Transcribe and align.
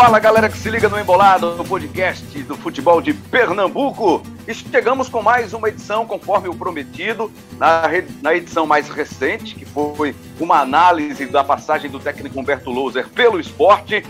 Fala 0.00 0.18
galera 0.18 0.48
que 0.48 0.56
se 0.56 0.70
liga 0.70 0.88
no 0.88 0.98
Embolado, 0.98 1.56
no 1.56 1.62
podcast 1.62 2.42
do 2.44 2.56
futebol 2.56 3.02
de 3.02 3.12
Pernambuco. 3.12 4.22
E 4.48 4.54
chegamos 4.54 5.10
com 5.10 5.20
mais 5.20 5.52
uma 5.52 5.68
edição, 5.68 6.06
conforme 6.06 6.48
o 6.48 6.54
prometido, 6.54 7.30
na, 7.58 7.82
na 8.22 8.34
edição 8.34 8.64
mais 8.64 8.88
recente, 8.88 9.54
que 9.54 9.66
foi 9.66 10.16
uma 10.40 10.58
análise 10.58 11.26
da 11.26 11.44
passagem 11.44 11.90
do 11.90 12.00
técnico 12.00 12.40
Humberto 12.40 12.70
Louser 12.70 13.10
pelo 13.10 13.38
esporte. 13.38 14.02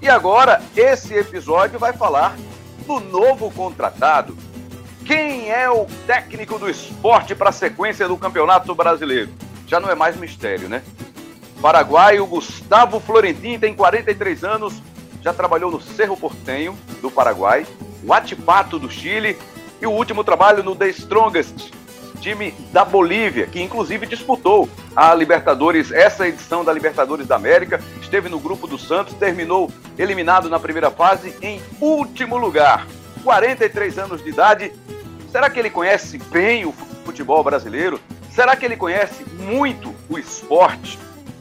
E 0.00 0.08
agora, 0.08 0.62
esse 0.76 1.12
episódio 1.12 1.76
vai 1.76 1.92
falar 1.92 2.36
do 2.86 3.00
novo 3.00 3.50
contratado. 3.50 4.38
Quem 5.04 5.50
é 5.50 5.68
o 5.68 5.86
técnico 6.06 6.56
do 6.56 6.70
esporte 6.70 7.34
para 7.34 7.48
a 7.48 7.52
sequência 7.52 8.06
do 8.06 8.16
Campeonato 8.16 8.72
Brasileiro? 8.76 9.32
Já 9.66 9.80
não 9.80 9.90
é 9.90 9.96
mais 9.96 10.16
mistério, 10.16 10.68
né? 10.68 10.84
Paraguaio 11.60 12.24
Gustavo 12.26 13.00
Florentin 13.00 13.58
tem 13.58 13.74
43 13.74 14.44
anos 14.44 14.80
já 15.22 15.32
trabalhou 15.32 15.70
no 15.70 15.80
Cerro 15.80 16.16
Portenho, 16.16 16.76
do 17.00 17.10
Paraguai, 17.10 17.66
o 18.04 18.12
Atipato, 18.12 18.78
do 18.78 18.90
Chile, 18.90 19.38
e 19.80 19.86
o 19.86 19.90
último 19.90 20.22
trabalho 20.22 20.62
no 20.62 20.76
The 20.76 20.88
Strongest, 20.88 21.72
time 22.20 22.54
da 22.72 22.84
Bolívia, 22.84 23.46
que 23.46 23.60
inclusive 23.60 24.06
disputou 24.06 24.68
a 24.94 25.12
Libertadores, 25.14 25.90
essa 25.90 26.26
edição 26.28 26.64
da 26.64 26.72
Libertadores 26.72 27.26
da 27.26 27.34
América, 27.34 27.82
esteve 28.00 28.28
no 28.28 28.38
grupo 28.38 28.66
do 28.66 28.78
Santos, 28.78 29.14
terminou 29.14 29.70
eliminado 29.98 30.48
na 30.48 30.58
primeira 30.58 30.90
fase 30.90 31.34
em 31.42 31.60
último 31.80 32.36
lugar. 32.36 32.86
43 33.24 33.98
anos 33.98 34.22
de 34.22 34.30
idade. 34.30 34.72
Será 35.30 35.50
que 35.50 35.58
ele 35.58 35.70
conhece 35.70 36.18
bem 36.18 36.64
o 36.64 36.72
futebol 37.04 37.42
brasileiro? 37.42 38.00
Será 38.30 38.54
que 38.56 38.64
ele 38.64 38.76
conhece 38.76 39.24
muito 39.24 39.94
o 40.08 40.18
esporte? 40.18 40.98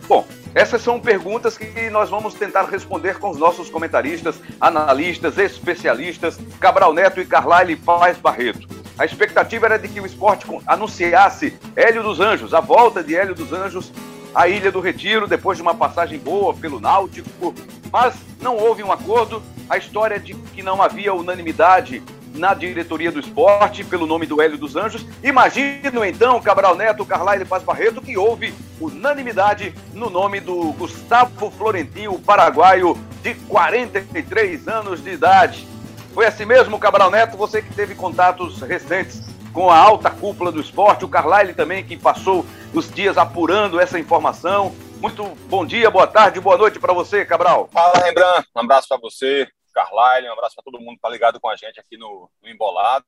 Bom, 0.08 0.26
essas 0.54 0.82
são 0.82 1.00
perguntas 1.00 1.58
que 1.58 1.90
nós 1.90 2.10
vamos 2.10 2.34
tentar 2.34 2.64
responder 2.66 3.18
com 3.20 3.30
os 3.30 3.38
nossos 3.38 3.70
comentaristas, 3.70 4.36
analistas, 4.60 5.38
especialistas, 5.38 6.38
Cabral 6.60 6.94
Neto 6.94 7.22
e 7.22 7.26
Carlyle 7.26 7.76
Paz 7.78 8.18
Barreto. 8.18 8.68
A 8.98 9.06
expectativa 9.06 9.66
era 9.66 9.80
de 9.80 9.88
que 9.88 10.02
o 10.02 10.06
esporte 10.06 10.46
anunciasse 10.68 11.58
Hélio 11.76 12.04
dos 12.04 12.20
Anjos, 12.20 12.54
a 12.54 12.60
volta 12.60 13.02
de 13.02 13.16
Hélio 13.16 13.34
dos 13.34 13.54
Anjos 13.54 13.92
à 14.36 14.48
Ilha 14.48 14.72
do 14.72 14.80
Retiro, 14.80 15.28
depois 15.28 15.58
de 15.58 15.62
uma 15.62 15.74
passagem 15.74 16.20
boa 16.20 16.54
pelo 16.54 16.80
Náutico, 16.80 17.54
mas 17.92 18.16
não 18.42 18.58
houve 18.58 18.84
um 18.84 18.92
acordo. 18.92 19.42
A 19.70 19.78
história 19.78 20.20
de 20.20 20.34
que 20.34 20.62
não 20.62 20.82
havia 20.82 21.14
unanimidade 21.14 22.04
na 22.34 22.54
diretoria 22.54 23.12
do 23.12 23.20
esporte 23.20 23.84
pelo 23.84 24.06
nome 24.06 24.26
do 24.26 24.42
Hélio 24.42 24.58
dos 24.58 24.76
Anjos. 24.76 25.06
Imagino 25.24 26.04
então, 26.06 26.42
Cabral 26.42 26.76
Neto, 26.76 27.06
Carlyle 27.06 27.46
Paz 27.46 27.64
Barreto, 27.64 28.02
que 28.02 28.18
houve 28.18 28.54
unanimidade 28.80 29.74
no 29.94 30.10
nome 30.10 30.40
do 30.40 30.74
Gustavo 30.74 31.52
Florentino, 31.52 32.20
paraguaio 32.20 32.98
de 33.22 33.36
43 33.36 34.68
anos 34.68 35.04
de 35.04 35.12
idade. 35.12 35.68
Foi 36.14 36.26
assim 36.26 36.46
mesmo, 36.46 36.80
Cabral 36.80 37.12
Neto, 37.12 37.38
você 37.38 37.62
que 37.62 37.74
teve 37.74 37.96
contatos 37.96 38.62
recentes 38.62 39.22
com 39.54 39.70
a 39.70 39.78
alta 39.78 40.10
cúpula 40.10 40.52
do 40.52 40.62
esporte, 40.62 41.06
o 41.06 41.10
Carlyle 41.10 41.54
também, 41.54 41.84
que 41.84 41.98
passou 41.98 42.46
os 42.74 42.90
dias 42.90 43.18
apurando 43.18 43.80
essa 43.80 44.00
informação. 44.00 44.74
Muito 45.02 45.24
bom 45.50 45.66
dia, 45.66 45.90
boa 45.90 46.08
tarde, 46.08 46.40
boa 46.40 46.58
noite 46.58 46.80
para 46.80 46.94
você, 46.94 47.26
Cabral. 47.26 47.70
Fala, 47.72 48.06
Rembrandt. 48.06 48.48
Um 48.56 48.62
abraço 48.62 48.88
para 48.88 49.00
você, 49.00 49.48
Carlyle, 49.72 50.30
um 50.30 50.34
abraço 50.34 50.56
para 50.56 50.64
todo 50.64 50.80
mundo 50.80 50.92
que 50.92 50.96
está 50.96 51.10
ligado 51.10 51.40
com 51.40 51.50
a 51.50 51.56
gente 51.56 51.80
aqui 51.80 51.98
no, 51.98 52.30
no 52.42 52.50
Embolada. 52.50 53.06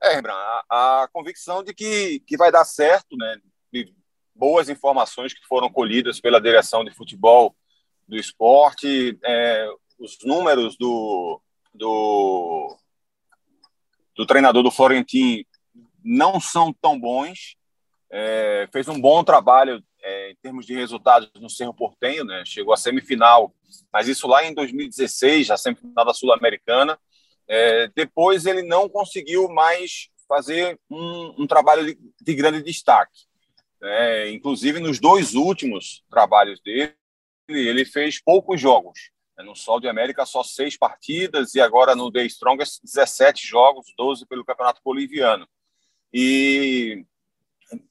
É, 0.00 0.14
Rembrandt, 0.14 0.38
a, 0.68 1.02
a, 1.02 1.08
convicção 1.08 1.62
de 1.62 1.74
que, 1.74 2.20
que 2.20 2.36
vai 2.36 2.52
dar 2.52 2.64
certo, 2.64 3.16
né? 3.16 3.40
De 3.72 3.94
boas 4.34 4.68
informações 4.68 5.34
que 5.34 5.44
foram 5.46 5.70
colhidas 5.70 6.20
pela 6.20 6.40
direção 6.40 6.84
de 6.84 6.92
futebol 6.92 7.56
do 8.06 8.16
esporte, 8.16 9.18
é, 9.24 9.68
os 9.98 10.18
números 10.24 10.76
do, 10.76 11.42
do, 11.74 12.78
do 14.16 14.26
treinador 14.26 14.62
do 14.62 14.70
Florentino 14.70 15.44
não 16.02 16.40
são 16.40 16.72
tão 16.72 16.98
bons. 16.98 17.56
É, 18.10 18.68
fez 18.72 18.88
um 18.88 18.98
bom 18.98 19.22
trabalho 19.22 19.84
é, 20.02 20.30
em 20.30 20.36
termos 20.36 20.66
de 20.66 20.74
resultados 20.74 21.30
no 21.40 21.50
Cerro 21.50 21.74
Portenho, 21.74 22.24
né? 22.24 22.42
chegou 22.44 22.72
à 22.72 22.76
semifinal, 22.76 23.54
mas 23.92 24.08
isso 24.08 24.26
lá 24.26 24.44
em 24.44 24.54
2016, 24.54 25.50
a 25.50 25.56
semifinal 25.56 26.04
da 26.04 26.14
Sul-Americana. 26.14 26.98
É, 27.46 27.88
depois 27.88 28.46
ele 28.46 28.62
não 28.62 28.88
conseguiu 28.88 29.48
mais 29.48 30.10
fazer 30.28 30.78
um, 30.90 31.42
um 31.42 31.46
trabalho 31.46 31.86
de, 31.86 31.98
de, 32.20 32.34
grande 32.34 32.62
destaque. 32.62 33.26
É, 33.82 34.30
inclusive, 34.30 34.78
nos 34.80 35.00
dois 35.00 35.34
últimos 35.34 36.04
trabalhos 36.10 36.60
dele, 36.60 36.94
ele 37.48 37.84
fez 37.84 38.20
poucos 38.22 38.60
jogos. 38.60 39.10
É, 39.38 39.42
no 39.42 39.56
Sol 39.56 39.80
de 39.80 39.88
América, 39.88 40.26
só 40.26 40.42
seis 40.42 40.76
partidas, 40.76 41.54
e 41.54 41.60
agora 41.60 41.96
no 41.96 42.12
The 42.12 42.26
Strongest, 42.26 42.80
17 42.84 43.46
jogos, 43.46 43.86
12 43.96 44.26
pelo 44.26 44.44
Campeonato 44.44 44.82
Boliviano. 44.84 45.48
E, 46.12 47.04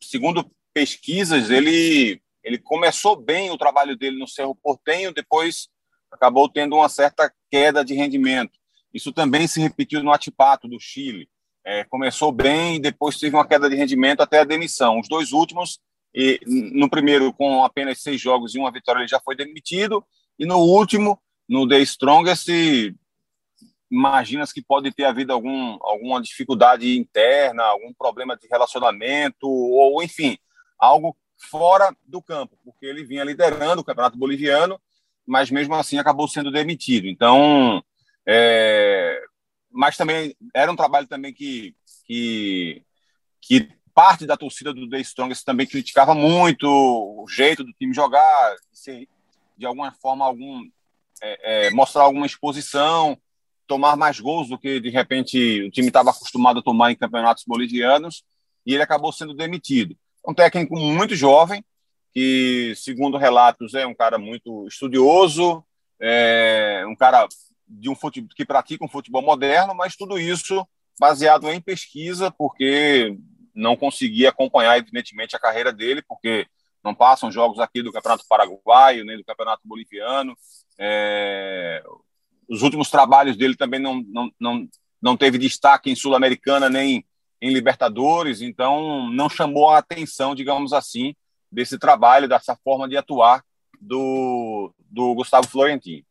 segundo 0.02 0.50
pesquisas, 0.78 1.50
ele, 1.50 2.22
ele 2.44 2.60
começou 2.60 3.16
bem 3.16 3.50
o 3.50 3.58
trabalho 3.58 3.98
dele 3.98 4.20
no 4.20 4.28
Cerro 4.28 4.54
Portenho, 4.54 5.12
depois 5.12 5.70
acabou 6.12 6.48
tendo 6.48 6.76
uma 6.76 6.88
certa 6.88 7.34
queda 7.50 7.84
de 7.84 7.96
rendimento. 7.96 8.52
Isso 8.94 9.12
também 9.12 9.48
se 9.48 9.60
repetiu 9.60 10.04
no 10.04 10.12
Atipato, 10.12 10.68
do 10.68 10.80
Chile. 10.80 11.28
É, 11.66 11.84
começou 11.84 12.32
bem 12.32 12.80
depois 12.80 13.18
teve 13.18 13.36
uma 13.36 13.48
queda 13.48 13.68
de 13.68 13.76
rendimento 13.76 14.22
até 14.22 14.42
a 14.42 14.44
demissão. 14.44 15.00
Os 15.00 15.10
dois 15.10 15.32
últimos, 15.32 15.80
e, 16.14 16.40
no 16.46 16.88
primeiro, 16.88 17.34
com 17.34 17.64
apenas 17.64 18.00
seis 18.04 18.22
jogos 18.22 18.54
e 18.54 18.60
uma 18.60 18.72
vitória, 18.72 19.00
ele 19.00 19.08
já 19.08 19.20
foi 19.20 19.36
demitido. 19.36 20.06
E 20.38 20.46
no 20.46 20.60
último, 20.60 21.20
no 21.50 21.68
The 21.68 21.80
Strongest, 21.80 22.50
imaginas 23.90 24.54
que 24.54 24.62
pode 24.62 24.92
ter 24.92 25.06
havido 25.06 25.34
algum, 25.34 25.80
alguma 25.82 26.22
dificuldade 26.22 26.96
interna, 27.00 27.64
algum 27.64 27.92
problema 27.96 28.38
de 28.38 28.48
relacionamento, 28.48 29.50
ou 29.50 30.04
enfim, 30.04 30.38
algo 30.80 31.16
fora 31.38 31.96
do 32.06 32.22
campo, 32.22 32.58
porque 32.64 32.86
ele 32.86 33.04
vinha 33.04 33.24
liderando 33.24 33.82
o 33.82 33.86
Campeonato 33.86 34.18
Boliviano, 34.18 34.80
mas 35.26 35.52
mesmo 35.52 35.76
assim 35.76 35.98
acabou 35.98 36.28
sendo 36.28 36.52
demitido. 36.52 37.08
Então, 37.08 37.84
é, 38.26 39.22
mas 39.72 39.98
também 39.98 40.36
era 40.54 40.72
um 40.72 40.76
trabalho 40.76 41.08
também 41.08 41.34
que, 41.34 41.76
que, 42.06 42.84
que 43.42 43.70
parte 43.94 44.26
da 44.26 44.38
torcida 44.38 44.74
do 44.74 44.90
The 44.90 45.00
Strongest 45.02 45.44
também 45.44 45.68
criticava 45.68 46.16
muito 46.16 46.68
o 46.68 47.28
jeito 47.28 47.64
do 47.64 47.74
time 47.74 47.94
jogar, 47.94 48.56
de, 49.58 49.66
alguma 49.66 49.92
forma 49.92 50.26
algum 50.26 50.64
é, 51.22 51.68
é, 51.68 51.70
mostrar 51.72 52.04
alguma 52.04 52.26
exposição, 52.26 53.18
tomar 53.68 53.98
mais 53.98 54.20
gols 54.20 54.50
do 54.50 54.58
que 54.58 54.80
de 54.80 54.90
repente 54.90 55.64
o 55.64 55.72
time 55.72 55.88
estava 55.88 56.12
acostumado 56.12 56.60
a 56.60 56.64
tomar 56.64 56.92
em 56.92 56.96
campeonatos 56.96 57.44
bolivianos, 57.46 58.24
e 58.66 58.74
ele 58.74 58.84
acabou 58.84 59.12
sendo 59.12 59.34
demitido 59.34 59.98
um 60.28 60.34
técnico 60.34 60.78
muito 60.78 61.16
jovem, 61.16 61.64
que, 62.14 62.74
segundo 62.76 63.18
relatos, 63.18 63.74
é 63.74 63.88
um 63.88 63.96
cara 63.96 64.18
muito 64.18 64.68
estudioso, 64.68 65.64
é 66.00 66.84
um 66.88 66.96
cara 66.96 67.28
de 67.68 67.90
um 67.90 67.96
futebol, 67.96 68.30
que 68.36 68.46
pratica 68.46 68.84
um 68.84 68.90
futebol 68.90 69.22
moderno, 69.22 69.74
mas 69.74 69.96
tudo 69.96 70.20
isso 70.20 70.68
baseado 71.00 71.50
em 71.50 71.62
pesquisa, 71.62 72.30
porque 72.30 73.18
não 73.56 73.78
conseguia 73.78 74.30
acompanhar, 74.30 74.78
evidentemente, 74.78 75.36
a 75.36 75.40
carreira 75.40 75.72
dele, 75.72 76.02
porque 76.02 76.46
não 76.84 76.94
passam 76.94 77.32
jogos 77.32 77.60
aqui 77.60 77.82
do 77.82 77.92
Campeonato 77.92 78.26
Paraguaio, 78.28 79.06
nem 79.06 79.18
do 79.18 79.24
Campeonato 79.24 79.62
Boliviano. 79.66 80.36
É... 80.78 81.84
Os 82.50 82.62
últimos 82.62 82.90
trabalhos 82.90 83.36
dele 83.36 83.56
também 83.56 83.80
não, 83.80 84.02
não, 84.08 84.32
não, 84.40 84.68
não 85.02 85.18
teve 85.18 85.38
destaque 85.38 85.90
em 85.90 85.96
Sul-Americana 85.96 86.70
nem 86.70 87.06
em 87.42 87.52
Libertadores, 87.52 88.42
então 88.42 89.10
não 89.12 89.30
chamou 89.30 89.70
a 89.70 89.78
atenção, 89.78 90.34
digamos 90.34 90.74
assim, 90.74 91.16
desse 91.52 91.78
trabalho, 91.78 92.28
dessa 92.28 92.56
forma 92.64 92.88
de 92.88 92.98
atuar 92.98 93.44
do, 93.80 94.74
do 94.80 95.14
Gustavo 95.14 95.48
Florentino. 95.48 96.06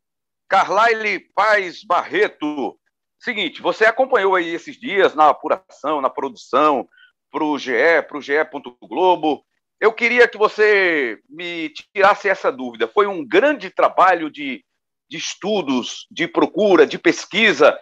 Carlyle 0.48 1.20
Paz 1.34 1.82
Barreto, 1.84 2.78
seguinte, 3.18 3.60
você 3.60 3.84
acompanhou 3.84 4.34
aí 4.34 4.54
esses 4.54 4.78
dias 4.78 5.14
na 5.14 5.28
apuração, 5.28 6.00
na 6.00 6.08
produção, 6.08 6.88
para 7.30 7.44
o 7.44 7.58
GE, 7.58 7.72
para 8.08 8.18
o 8.18 8.22
GE. 8.22 8.34
Globo. 8.82 9.44
Eu 9.80 9.92
queria 9.92 10.26
que 10.26 10.38
você 10.38 11.18
me 11.28 11.70
tirasse 11.70 12.28
essa 12.28 12.50
dúvida. 12.50 12.88
Foi 12.88 13.06
um 13.06 13.26
grande 13.26 13.68
trabalho 13.68 14.30
de, 14.30 14.64
de 15.08 15.18
estudos, 15.18 16.06
de 16.10 16.26
procura, 16.26 16.86
de 16.86 16.98
pesquisa 16.98 17.78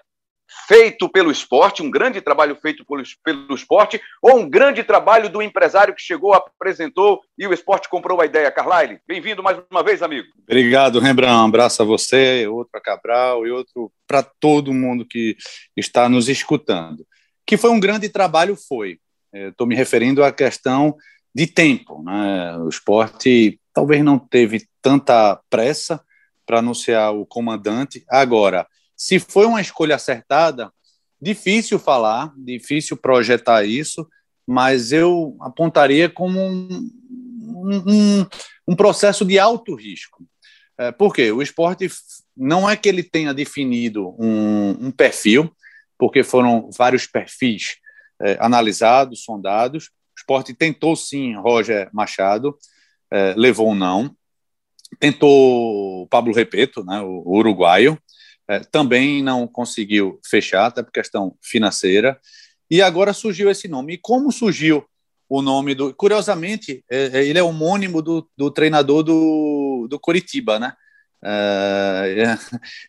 feito 0.66 1.08
pelo 1.08 1.30
esporte, 1.30 1.82
um 1.82 1.90
grande 1.90 2.20
trabalho 2.20 2.56
feito 2.56 2.84
pelo, 2.84 3.02
pelo 3.24 3.54
esporte, 3.54 4.00
ou 4.22 4.38
um 4.38 4.48
grande 4.48 4.82
trabalho 4.82 5.28
do 5.28 5.42
empresário 5.42 5.94
que 5.94 6.02
chegou, 6.02 6.32
apresentou 6.32 7.20
e 7.38 7.46
o 7.46 7.52
esporte 7.52 7.88
comprou 7.88 8.20
a 8.20 8.26
ideia. 8.26 8.50
Carlyle, 8.50 9.00
bem-vindo 9.06 9.42
mais 9.42 9.58
uma 9.70 9.82
vez, 9.82 10.02
amigo. 10.02 10.28
Obrigado, 10.42 10.98
Rembrandt. 10.98 11.34
Um 11.34 11.46
abraço 11.46 11.82
a 11.82 11.84
você, 11.84 12.46
outro 12.46 12.78
a 12.78 12.80
Cabral 12.80 13.46
e 13.46 13.50
outro 13.50 13.90
para 14.06 14.22
todo 14.22 14.72
mundo 14.72 15.06
que 15.06 15.36
está 15.76 16.08
nos 16.08 16.28
escutando. 16.28 17.06
Que 17.46 17.56
foi 17.56 17.70
um 17.70 17.80
grande 17.80 18.08
trabalho, 18.08 18.56
foi. 18.56 18.98
Estou 19.32 19.66
me 19.66 19.74
referindo 19.74 20.22
à 20.22 20.32
questão 20.32 20.96
de 21.34 21.46
tempo. 21.46 22.02
Né? 22.02 22.56
O 22.58 22.68
esporte 22.68 23.58
talvez 23.72 24.02
não 24.04 24.18
teve 24.18 24.66
tanta 24.80 25.40
pressa, 25.50 26.00
para 26.46 26.58
anunciar 26.58 27.14
o 27.14 27.26
comandante. 27.26 28.04
Agora, 28.08 28.66
se 29.04 29.18
foi 29.18 29.44
uma 29.44 29.60
escolha 29.60 29.96
acertada, 29.96 30.72
difícil 31.20 31.78
falar, 31.78 32.32
difícil 32.38 32.96
projetar 32.96 33.62
isso, 33.62 34.08
mas 34.46 34.92
eu 34.92 35.36
apontaria 35.42 36.08
como 36.08 36.40
um, 36.40 36.90
um, 37.86 38.26
um 38.66 38.74
processo 38.74 39.22
de 39.22 39.38
alto 39.38 39.74
risco. 39.74 40.26
É, 40.78 40.90
por 40.90 41.12
quê? 41.12 41.30
O 41.30 41.42
esporte 41.42 41.86
não 42.34 42.68
é 42.68 42.78
que 42.78 42.88
ele 42.88 43.02
tenha 43.02 43.34
definido 43.34 44.16
um, 44.18 44.86
um 44.86 44.90
perfil, 44.90 45.54
porque 45.98 46.22
foram 46.22 46.70
vários 46.74 47.06
perfis 47.06 47.76
é, 48.22 48.38
analisados, 48.40 49.22
sondados. 49.22 49.88
O 50.16 50.18
esporte 50.18 50.54
tentou 50.54 50.96
sim 50.96 51.34
Roger 51.34 51.90
Machado, 51.92 52.56
é, 53.10 53.34
levou 53.36 53.70
um 53.70 53.74
não. 53.74 54.16
Tentou 54.98 56.06
Pablo 56.06 56.32
Repeto, 56.32 56.82
né, 56.82 57.02
o 57.02 57.36
uruguaio, 57.36 57.98
é, 58.48 58.60
também 58.60 59.22
não 59.22 59.46
conseguiu 59.46 60.20
fechar, 60.24 60.66
até 60.66 60.82
por 60.82 60.92
questão 60.92 61.36
financeira. 61.42 62.18
E 62.70 62.82
agora 62.82 63.12
surgiu 63.12 63.50
esse 63.50 63.68
nome. 63.68 63.94
E 63.94 63.98
como 63.98 64.30
surgiu 64.32 64.84
o 65.28 65.42
nome 65.42 65.74
do. 65.74 65.94
Curiosamente, 65.94 66.84
é, 66.90 67.18
é 67.18 67.26
ele 67.26 67.38
é 67.38 67.42
homônimo 67.42 68.02
do, 68.02 68.28
do 68.36 68.50
treinador 68.50 69.02
do, 69.02 69.86
do 69.88 69.98
Coritiba, 69.98 70.58
né? 70.58 70.74
É, 71.24 72.36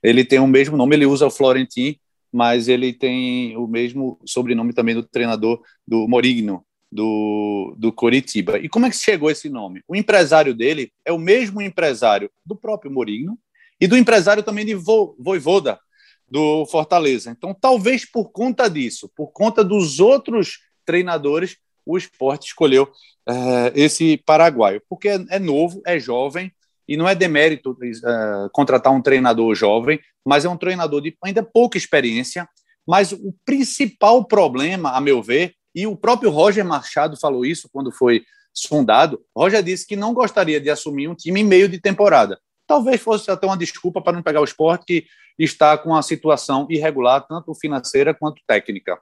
ele 0.04 0.26
tem 0.26 0.40
o 0.40 0.48
mesmo 0.48 0.76
nome, 0.76 0.96
ele 0.96 1.06
usa 1.06 1.26
o 1.26 1.32
Florentin, 1.32 1.98
mas 2.32 2.68
ele 2.68 2.92
tem 2.92 3.56
o 3.56 3.66
mesmo 3.66 4.20
sobrenome 4.26 4.74
também 4.74 4.94
do 4.94 5.04
treinador 5.04 5.62
do 5.88 6.06
Morigno, 6.08 6.66
do, 6.92 7.76
do 7.78 7.94
Coritiba. 7.94 8.58
E 8.60 8.68
como 8.68 8.86
é 8.86 8.90
que 8.90 8.98
chegou 8.98 9.32
esse 9.32 9.50
nome? 9.50 9.82
O 9.88 9.96
empresário 9.96 10.54
dele 10.54 10.92
é 11.06 11.14
o 11.14 11.18
mesmo 11.18 11.62
empresário 11.62 12.30
do 12.46 12.56
próprio 12.56 12.92
Morigno 12.92 13.40
e 13.86 13.88
do 13.88 13.96
empresário 13.96 14.42
também 14.42 14.66
de 14.66 14.74
Vo, 14.74 15.16
Voivoda, 15.20 15.80
do 16.28 16.66
Fortaleza. 16.66 17.30
Então, 17.30 17.54
talvez 17.54 18.04
por 18.04 18.32
conta 18.32 18.68
disso, 18.68 19.12
por 19.16 19.28
conta 19.28 19.64
dos 19.64 20.00
outros 20.00 20.58
treinadores, 20.84 21.58
o 21.86 21.96
esporte 21.96 22.48
escolheu 22.48 22.92
é, 23.30 23.72
esse 23.76 24.18
paraguaio, 24.26 24.82
porque 24.90 25.08
é, 25.08 25.24
é, 25.30 25.38
novo, 25.38 25.84
é 25.86 26.00
jovem, 26.00 26.52
e 26.88 26.98
não 26.98 27.08
é 27.08 27.14
demérito 27.14 27.78
é, 27.84 28.50
contratar 28.52 28.92
um 28.92 29.04
treinador 29.04 29.54
jovem, 29.54 30.00
mas 30.26 30.46
é 30.46 30.50
um 30.50 30.58
treinador 30.58 31.00
de 31.00 31.16
ainda 31.24 31.44
pouca 31.44 31.78
experiência. 31.78 32.50
Mas 32.88 33.12
o 33.12 33.36
principal 33.46 34.26
problema, 34.26 34.94
a 34.94 35.02
meu 35.02 35.22
ver, 35.22 35.54
e 35.76 35.86
o 35.86 35.96
próprio 35.96 36.32
Roger 36.32 36.66
Machado 36.66 37.18
falou 37.20 37.46
isso 37.46 37.70
quando 37.72 37.92
foi 37.92 38.24
sondado, 38.52 39.22
Roger 39.36 39.62
disse 39.62 39.86
que 39.86 39.96
não 39.96 40.12
gostaria 40.12 40.60
de 40.60 40.72
assumir 40.72 41.08
um 41.08 41.14
time 41.14 41.42
em 41.42 41.44
meio 41.44 41.70
de 41.70 41.80
temporada. 41.80 42.40
Talvez 42.68 43.02
fosse 43.02 43.30
até 43.30 43.46
uma 43.46 43.58
desculpa 43.58 44.02
para 44.02 44.14
não 44.14 44.24
pegar 44.24 44.42
o 44.42 44.46
esporte 44.46 44.86
que 44.86 45.08
está 45.38 45.78
com 45.78 45.90
uma 45.90 46.02
situação 46.02 46.66
irregular, 46.70 47.26
tanto 47.28 47.54
financeira 47.54 48.14
quanto 48.14 48.42
técnica. 48.48 49.00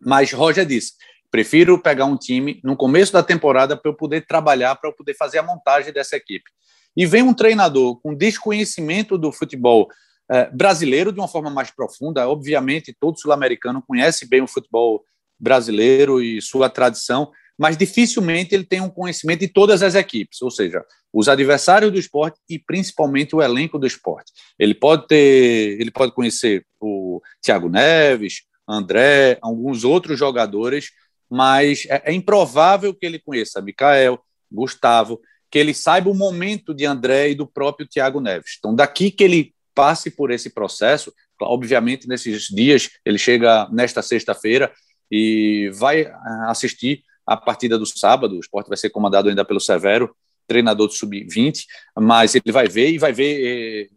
Mas 0.00 0.32
Roger 0.32 0.64
disse: 0.64 0.94
Prefiro 1.30 1.78
pegar 1.80 2.06
um 2.06 2.16
time 2.16 2.60
no 2.64 2.76
começo 2.76 3.12
da 3.12 3.22
temporada 3.22 3.76
para 3.76 3.90
eu 3.90 3.94
poder 3.94 4.26
trabalhar, 4.26 4.74
para 4.76 4.88
eu 4.88 4.94
poder 4.94 5.14
fazer 5.14 5.38
a 5.38 5.42
montagem 5.42 5.92
dessa 5.92 6.16
equipe. 6.16 6.50
E 6.96 7.04
vem 7.04 7.22
um 7.22 7.34
treinador 7.34 8.00
com 8.00 8.14
desconhecimento 8.14 9.18
do 9.18 9.30
futebol 9.30 9.88
eh, 10.30 10.50
brasileiro 10.50 11.12
de 11.12 11.20
uma 11.20 11.28
forma 11.28 11.50
mais 11.50 11.70
profunda. 11.70 12.28
Obviamente, 12.28 12.96
todo 12.98 13.20
sul-americano 13.20 13.82
conhece 13.86 14.26
bem 14.26 14.40
o 14.40 14.48
futebol 14.48 15.04
brasileiro 15.38 16.22
e 16.22 16.40
sua 16.42 16.68
tradição, 16.68 17.30
mas 17.56 17.76
dificilmente 17.76 18.54
ele 18.54 18.64
tem 18.64 18.80
um 18.80 18.90
conhecimento 18.90 19.40
de 19.40 19.48
todas 19.48 19.82
as 19.82 19.94
equipes, 19.94 20.42
ou 20.42 20.50
seja, 20.50 20.84
os 21.12 21.28
adversários 21.28 21.90
do 21.90 21.98
esporte 21.98 22.38
e 22.48 22.58
principalmente 22.58 23.34
o 23.34 23.42
elenco 23.42 23.78
do 23.78 23.86
esporte. 23.86 24.32
Ele 24.58 24.74
pode 24.74 25.06
ter, 25.06 25.80
ele 25.80 25.90
pode 25.90 26.12
conhecer 26.12 26.64
o 26.80 27.20
Thiago 27.42 27.68
Neves, 27.68 28.42
André, 28.68 29.38
alguns 29.40 29.84
outros 29.84 30.18
jogadores 30.18 30.90
mas 31.30 31.84
é, 31.88 32.02
é 32.06 32.12
improvável 32.12 32.94
que 32.94 33.04
ele 33.04 33.18
conheça 33.18 33.60
Mikael, 33.60 34.18
Gustavo, 34.50 35.20
que 35.50 35.58
ele 35.58 35.74
saiba 35.74 36.10
o 36.10 36.14
momento 36.14 36.74
de 36.74 36.86
André 36.86 37.30
e 37.30 37.34
do 37.34 37.46
próprio 37.46 37.86
Thiago 37.86 38.20
Neves. 38.20 38.56
Então, 38.58 38.74
daqui 38.74 39.10
que 39.10 39.24
ele 39.24 39.54
passe 39.74 40.10
por 40.10 40.30
esse 40.30 40.50
processo, 40.50 41.12
obviamente, 41.40 42.08
nesses 42.08 42.44
dias, 42.44 42.90
ele 43.04 43.18
chega 43.18 43.68
nesta 43.70 44.02
sexta-feira 44.02 44.72
e 45.10 45.70
vai 45.74 46.06
ah, 46.06 46.46
assistir 46.50 47.02
a 47.26 47.36
partida 47.36 47.78
do 47.78 47.86
sábado. 47.86 48.36
O 48.36 48.40
esporte 48.40 48.68
vai 48.68 48.76
ser 48.76 48.90
comandado 48.90 49.28
ainda 49.28 49.44
pelo 49.44 49.60
Severo, 49.60 50.14
treinador 50.48 50.88
do 50.88 50.94
Sub-20, 50.94 51.64
mas 51.96 52.34
ele 52.34 52.50
vai 52.50 52.66
ver 52.66 52.90
e 52.90 52.98
vai 52.98 53.12
ver 53.12 53.86
eh, 53.86 53.88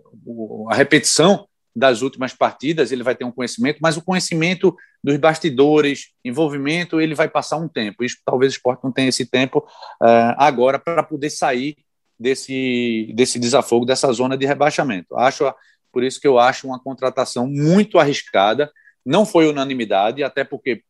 a 0.70 0.76
repetição 0.76 1.48
das 1.74 2.02
últimas 2.02 2.34
partidas, 2.34 2.92
ele 2.92 3.02
vai 3.02 3.16
ter 3.16 3.24
um 3.24 3.32
conhecimento, 3.32 3.80
mas 3.82 3.96
o 3.96 4.02
conhecimento 4.02 4.76
dos 5.02 5.18
bastidores, 5.18 6.10
envolvimento, 6.24 7.00
ele 7.00 7.16
vai 7.16 7.30
passar 7.30 7.58
um 7.58 7.68
tempo. 7.68 8.04
Isso, 8.04 8.18
talvez 8.26 8.52
o 8.52 8.56
esporte 8.56 8.84
não 8.84 8.92
tenha 8.92 9.08
esse 9.08 9.26
tempo 9.26 9.60
uh, 9.60 10.36
agora 10.38 10.78
para 10.78 11.02
poder 11.02 11.30
sair 11.30 11.78
desse, 12.20 13.12
desse 13.16 13.40
desafogo, 13.40 13.86
dessa 13.86 14.12
zona 14.12 14.38
de 14.38 14.46
rebaixamento. 14.46 15.18
Acho 15.18 15.52
por 15.92 16.04
isso 16.04 16.20
que 16.20 16.28
eu 16.28 16.38
acho 16.38 16.68
uma 16.68 16.80
contratação 16.80 17.48
muito 17.48 17.98
arriscada. 17.98 18.72
Não 19.06 19.26
foi 19.26 19.48
unanimidade, 19.48 20.24
até 20.24 20.44
porque 20.44 20.84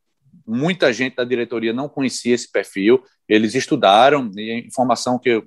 muita 0.52 0.92
gente 0.92 1.16
da 1.16 1.24
diretoria 1.24 1.72
não 1.72 1.88
conhecia 1.88 2.36
esse 2.36 2.52
perfil. 2.52 3.02
Eles 3.28 3.56
estudaram 3.56 4.30
e 4.36 4.52
a 4.52 4.58
informação 4.60 5.18
que 5.18 5.30
eu, 5.30 5.46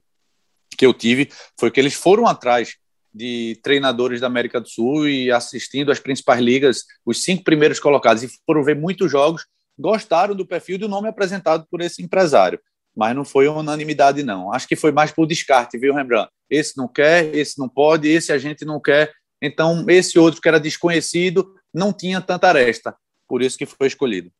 que 0.77 0.87
eu 0.87 0.95
tive 0.95 1.29
foi 1.59 1.71
que 1.71 1.79
eles 1.79 1.95
foram 1.95 2.27
atrás 2.27 2.77
de 3.13 3.61
treinadores 3.63 4.21
da 4.21 4.27
América 4.27 4.61
do 4.61 4.69
Sul 4.69 5.09
e 5.09 5.31
assistindo 5.31 5.93
as 5.93 6.01
principais 6.01 6.41
ligas, 6.41 6.85
os 7.05 7.23
cinco 7.23 7.45
primeiros 7.45 7.79
colocados, 7.79 8.23
e 8.23 8.29
foram 8.45 8.65
ver 8.65 8.75
muitos 8.75 9.11
jogos, 9.11 9.47
gostaram 9.79 10.35
do 10.35 10.47
perfil 10.47 10.79
do 10.79 10.89
nome 10.89 11.09
apresentado 11.09 11.67
por 11.71 11.81
esse 11.81 12.03
empresário. 12.03 12.59
Mas 12.97 13.15
não 13.15 13.25
foi 13.25 13.47
unanimidade, 13.47 14.23
não. 14.23 14.53
Acho 14.53 14.67
que 14.67 14.77
foi 14.77 14.91
mais 14.91 15.13
por 15.13 15.27
descarte, 15.27 15.79
viu, 15.79 15.95
Rembrandt? 15.95 16.31
Esse 16.49 16.77
não 16.77 16.89
quer, 16.89 17.35
esse 17.35 17.59
não 17.59 17.69
pode, 17.69 18.09
esse 18.09 18.33
a 18.33 18.39
gente 18.39 18.65
não 18.65 18.81
quer. 18.81 19.13
Então, 19.43 19.85
esse 19.89 20.19
outro 20.19 20.41
que 20.41 20.49
era 20.49 20.59
desconhecido 20.59 21.55
não 21.73 21.93
tinha 21.93 22.21
tanta 22.21 22.49
aresta. 22.49 22.97
Por 23.29 23.43
isso 23.43 23.59
que 23.59 23.67
foi 23.67 23.89
escolhido. 23.89 24.31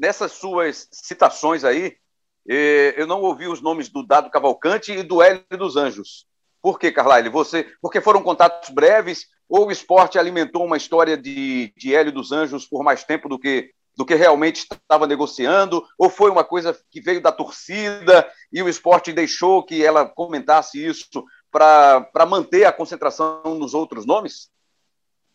Nessas 0.00 0.32
suas 0.32 0.88
citações 0.90 1.62
aí, 1.62 1.94
eh, 2.48 2.94
eu 2.96 3.06
não 3.06 3.20
ouvi 3.20 3.46
os 3.46 3.60
nomes 3.60 3.90
do 3.90 4.02
Dado 4.02 4.30
Cavalcante 4.30 4.92
e 4.92 5.02
do 5.02 5.20
Hélio 5.20 5.44
dos 5.58 5.76
Anjos. 5.76 6.24
Por 6.62 6.78
que, 6.78 6.90
Carlyle? 6.90 7.28
Você, 7.28 7.66
porque 7.82 8.00
foram 8.00 8.22
contatos 8.22 8.70
breves 8.70 9.26
ou 9.46 9.66
o 9.66 9.70
esporte 9.70 10.18
alimentou 10.18 10.64
uma 10.64 10.78
história 10.78 11.18
de, 11.18 11.70
de 11.76 11.94
Hélio 11.94 12.12
dos 12.12 12.32
Anjos 12.32 12.66
por 12.66 12.82
mais 12.82 13.04
tempo 13.04 13.28
do 13.28 13.38
que, 13.38 13.72
do 13.94 14.06
que 14.06 14.14
realmente 14.14 14.66
estava 14.72 15.06
negociando? 15.06 15.84
Ou 15.98 16.08
foi 16.08 16.30
uma 16.30 16.44
coisa 16.44 16.74
que 16.90 17.02
veio 17.02 17.20
da 17.20 17.30
torcida 17.30 18.26
e 18.50 18.62
o 18.62 18.70
esporte 18.70 19.12
deixou 19.12 19.62
que 19.62 19.84
ela 19.84 20.06
comentasse 20.06 20.82
isso 20.82 21.22
para 21.52 22.26
manter 22.26 22.64
a 22.64 22.72
concentração 22.72 23.42
nos 23.58 23.74
outros 23.74 24.06
nomes? 24.06 24.48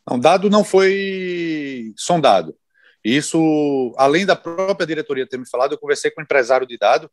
Não, 0.10 0.20
dado 0.20 0.50
não 0.50 0.64
foi 0.64 1.94
sondado. 1.96 2.58
Isso, 3.06 3.94
além 3.98 4.26
da 4.26 4.36
própria 4.36 4.88
diretoria 4.88 5.28
ter 5.28 5.38
me 5.38 5.48
falado, 5.48 5.74
eu 5.74 5.78
conversei 5.78 6.10
com 6.10 6.22
o 6.22 6.24
empresário 6.24 6.66
de 6.66 6.76
dado, 6.76 7.08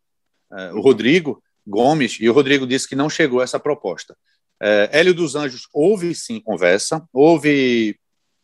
eh, 0.50 0.72
o 0.72 0.80
Rodrigo, 0.80 1.42
Gomes, 1.66 2.16
e 2.18 2.30
o 2.30 2.32
Rodrigo 2.32 2.66
disse 2.66 2.88
que 2.88 2.96
não 2.96 3.10
chegou 3.10 3.42
essa 3.42 3.60
proposta. 3.60 4.16
É, 4.58 4.88
Hélio 4.92 5.12
dos 5.12 5.36
Anjos 5.36 5.68
houve 5.72 6.14
sim 6.14 6.40
conversa, 6.40 7.06
houve 7.12 7.98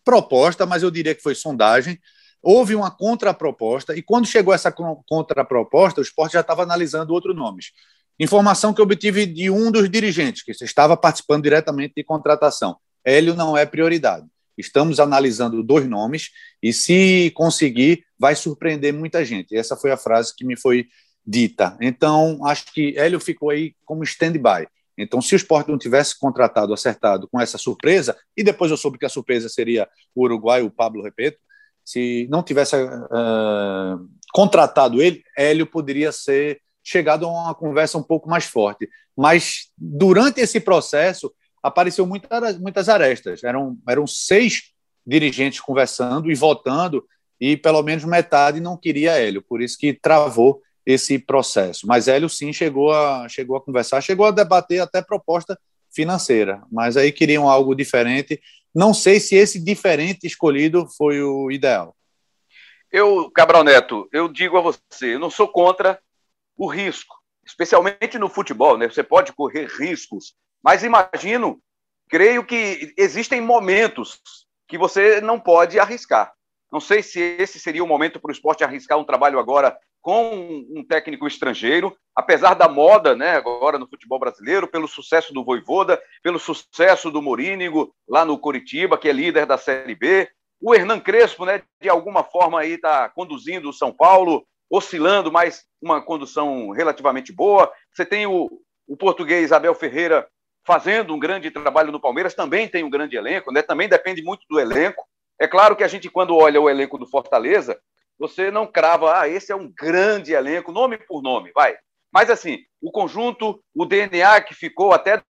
proposta, 0.04 0.66
mas 0.66 0.82
eu 0.82 0.90
diria 0.90 1.14
que 1.14 1.22
foi 1.22 1.34
sondagem. 1.34 1.98
Houve 2.42 2.74
uma 2.74 2.90
contraproposta, 2.90 3.96
e 3.96 4.02
quando 4.02 4.26
chegou 4.26 4.52
essa 4.52 4.70
contraproposta, 5.06 6.00
o 6.00 6.04
esporte 6.04 6.34
já 6.34 6.40
estava 6.40 6.62
analisando 6.62 7.14
outros 7.14 7.34
nomes. 7.34 7.72
Informação 8.20 8.74
que 8.74 8.82
obtive 8.82 9.24
de 9.26 9.48
um 9.50 9.70
dos 9.70 9.88
dirigentes, 9.88 10.42
que 10.42 10.50
estava 10.50 10.96
participando 10.96 11.44
diretamente 11.44 11.94
de 11.96 12.04
contratação. 12.04 12.76
Hélio 13.04 13.34
não 13.34 13.56
é 13.56 13.64
prioridade. 13.64 14.26
Estamos 14.58 14.98
analisando 14.98 15.62
dois 15.62 15.88
nomes, 15.88 16.30
e 16.62 16.72
se 16.72 17.30
conseguir, 17.34 18.04
vai 18.18 18.34
surpreender 18.34 18.92
muita 18.92 19.24
gente. 19.24 19.56
Essa 19.56 19.76
foi 19.76 19.92
a 19.92 19.96
frase 19.96 20.34
que 20.36 20.44
me 20.44 20.58
foi 20.58 20.86
dita. 21.24 21.76
Então, 21.80 22.44
acho 22.44 22.72
que 22.72 22.98
Hélio 22.98 23.20
ficou 23.20 23.50
aí 23.50 23.74
como 23.84 24.02
stand-by. 24.02 24.66
Então, 24.98 25.22
se 25.22 25.34
o 25.34 25.36
esporte 25.36 25.70
não 25.70 25.78
tivesse 25.78 26.18
contratado, 26.18 26.74
acertado 26.74 27.28
com 27.28 27.40
essa 27.40 27.56
surpresa, 27.56 28.16
e 28.36 28.42
depois 28.42 28.70
eu 28.70 28.76
soube 28.76 28.98
que 28.98 29.06
a 29.06 29.08
surpresa 29.08 29.48
seria 29.48 29.88
o 30.14 30.24
Uruguai, 30.24 30.62
o 30.62 30.70
Pablo 30.70 31.02
Repeto, 31.02 31.38
se 31.84 32.26
não 32.30 32.42
tivesse 32.42 32.74
uh, 32.76 34.08
contratado 34.32 35.00
ele, 35.00 35.22
Hélio 35.36 35.66
poderia 35.66 36.12
ser 36.12 36.60
chegado 36.82 37.24
a 37.26 37.30
uma 37.30 37.54
conversa 37.54 37.96
um 37.96 38.02
pouco 38.02 38.28
mais 38.28 38.44
forte. 38.44 38.88
Mas 39.16 39.70
durante 39.76 40.40
esse 40.40 40.60
processo 40.60 41.32
apareceu 41.62 42.06
muitas, 42.06 42.58
muitas 42.58 42.88
arestas. 42.88 43.42
Eram, 43.42 43.78
eram 43.88 44.06
seis 44.06 44.72
dirigentes 45.06 45.60
conversando 45.60 46.30
e 46.30 46.34
votando, 46.34 47.04
e 47.40 47.56
pelo 47.56 47.82
menos 47.82 48.04
metade 48.04 48.60
não 48.60 48.76
queria 48.76 49.12
Hélio, 49.12 49.42
por 49.42 49.62
isso 49.62 49.78
que 49.78 49.94
travou 49.94 50.60
esse 50.84 51.18
processo. 51.18 51.86
Mas 51.86 52.08
Hélio, 52.08 52.28
sim, 52.28 52.52
chegou 52.52 52.92
a, 52.92 53.28
chegou 53.28 53.56
a 53.56 53.60
conversar, 53.60 54.00
chegou 54.00 54.26
a 54.26 54.30
debater 54.30 54.80
até 54.80 55.02
proposta 55.02 55.58
financeira, 55.90 56.62
mas 56.70 56.96
aí 56.96 57.12
queriam 57.12 57.48
algo 57.48 57.74
diferente. 57.74 58.40
Não 58.74 58.92
sei 58.92 59.18
se 59.20 59.34
esse 59.34 59.62
diferente 59.62 60.26
escolhido 60.26 60.86
foi 60.96 61.22
o 61.22 61.50
ideal. 61.50 61.94
Eu, 62.90 63.30
Cabral 63.30 63.64
Neto, 63.64 64.08
eu 64.12 64.28
digo 64.28 64.56
a 64.56 64.60
você, 64.60 65.14
eu 65.14 65.18
não 65.18 65.30
sou 65.30 65.48
contra 65.48 66.00
o 66.56 66.66
risco, 66.66 67.16
especialmente 67.44 68.18
no 68.18 68.28
futebol, 68.28 68.78
né? 68.78 68.88
Você 68.88 69.02
pode 69.02 69.32
correr 69.32 69.66
riscos, 69.66 70.34
mas 70.62 70.82
imagino, 70.82 71.60
creio 72.08 72.44
que 72.44 72.92
existem 72.96 73.40
momentos 73.40 74.20
que 74.66 74.78
você 74.78 75.20
não 75.20 75.38
pode 75.40 75.78
arriscar. 75.78 76.32
Não 76.70 76.80
sei 76.80 77.02
se 77.02 77.20
esse 77.20 77.58
seria 77.58 77.82
o 77.82 77.86
momento 77.86 78.20
para 78.20 78.28
o 78.28 78.32
esporte 78.32 78.62
arriscar 78.62 78.98
um 78.98 79.04
trabalho 79.04 79.38
agora 79.38 79.76
com 80.00 80.64
um 80.70 80.84
técnico 80.84 81.26
estrangeiro, 81.26 81.96
apesar 82.14 82.54
da 82.54 82.68
moda, 82.68 83.14
né, 83.14 83.32
agora 83.32 83.78
no 83.78 83.88
futebol 83.88 84.18
brasileiro, 84.18 84.68
pelo 84.68 84.86
sucesso 84.86 85.32
do 85.34 85.44
Voivoda, 85.44 86.00
pelo 86.22 86.38
sucesso 86.38 87.10
do 87.10 87.20
Morínigo 87.20 87.92
lá 88.08 88.24
no 88.24 88.38
Coritiba, 88.38 88.96
que 88.96 89.08
é 89.08 89.12
líder 89.12 89.44
da 89.44 89.58
Série 89.58 89.94
B. 89.94 90.28
O 90.60 90.74
Hernan 90.74 91.00
Crespo, 91.00 91.44
né, 91.44 91.62
de 91.80 91.88
alguma 91.88 92.22
forma 92.22 92.60
aí 92.60 92.72
está 92.72 93.08
conduzindo 93.08 93.68
o 93.68 93.72
São 93.72 93.92
Paulo, 93.92 94.46
oscilando, 94.70 95.32
mas 95.32 95.64
uma 95.80 96.00
condução 96.00 96.70
relativamente 96.70 97.32
boa. 97.32 97.72
Você 97.92 98.04
tem 98.04 98.26
o, 98.26 98.48
o 98.86 98.96
português 98.96 99.52
Abel 99.52 99.74
Ferreira 99.74 100.28
fazendo 100.68 101.14
um 101.14 101.18
grande 101.18 101.50
trabalho 101.50 101.90
no 101.90 101.98
Palmeiras, 101.98 102.34
também 102.34 102.68
tem 102.68 102.84
um 102.84 102.90
grande 102.90 103.16
elenco, 103.16 103.50
né? 103.50 103.62
Também 103.62 103.88
depende 103.88 104.22
muito 104.22 104.46
do 104.50 104.60
elenco. 104.60 105.02
É 105.40 105.48
claro 105.48 105.74
que 105.74 105.82
a 105.82 105.88
gente, 105.88 106.10
quando 106.10 106.36
olha 106.36 106.60
o 106.60 106.68
elenco 106.68 106.98
do 106.98 107.06
Fortaleza, 107.06 107.80
você 108.18 108.50
não 108.50 108.66
crava, 108.66 109.18
ah, 109.18 109.26
esse 109.26 109.50
é 109.50 109.56
um 109.56 109.72
grande 109.74 110.34
elenco, 110.34 110.70
nome 110.70 110.98
por 110.98 111.22
nome, 111.22 111.50
vai. 111.54 111.74
Mas, 112.12 112.28
assim, 112.28 112.58
o 112.82 112.90
conjunto, 112.90 113.58
o 113.74 113.86
DNA 113.86 114.42
que 114.42 114.54
ficou 114.54 114.92
até 114.92 115.22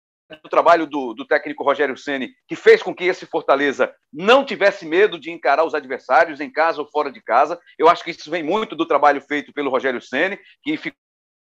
do 0.41 0.49
trabalho 0.49 0.87
do, 0.87 1.13
do 1.13 1.23
técnico 1.23 1.63
Rogério 1.63 1.95
Ceni, 1.95 2.31
que 2.47 2.55
fez 2.55 2.81
com 2.81 2.93
que 2.93 3.03
esse 3.03 3.27
Fortaleza 3.27 3.93
não 4.11 4.43
tivesse 4.43 4.87
medo 4.87 5.19
de 5.19 5.29
encarar 5.29 5.63
os 5.63 5.75
adversários 5.75 6.41
em 6.41 6.51
casa 6.51 6.81
ou 6.81 6.89
fora 6.89 7.11
de 7.11 7.21
casa. 7.21 7.59
Eu 7.77 7.87
acho 7.87 8.03
que 8.03 8.09
isso 8.09 8.31
vem 8.31 8.41
muito 8.41 8.75
do 8.75 8.87
trabalho 8.87 9.21
feito 9.21 9.53
pelo 9.53 9.69
Rogério 9.69 10.01
Ceni, 10.01 10.39
que 10.63 10.77
ficou 10.77 10.97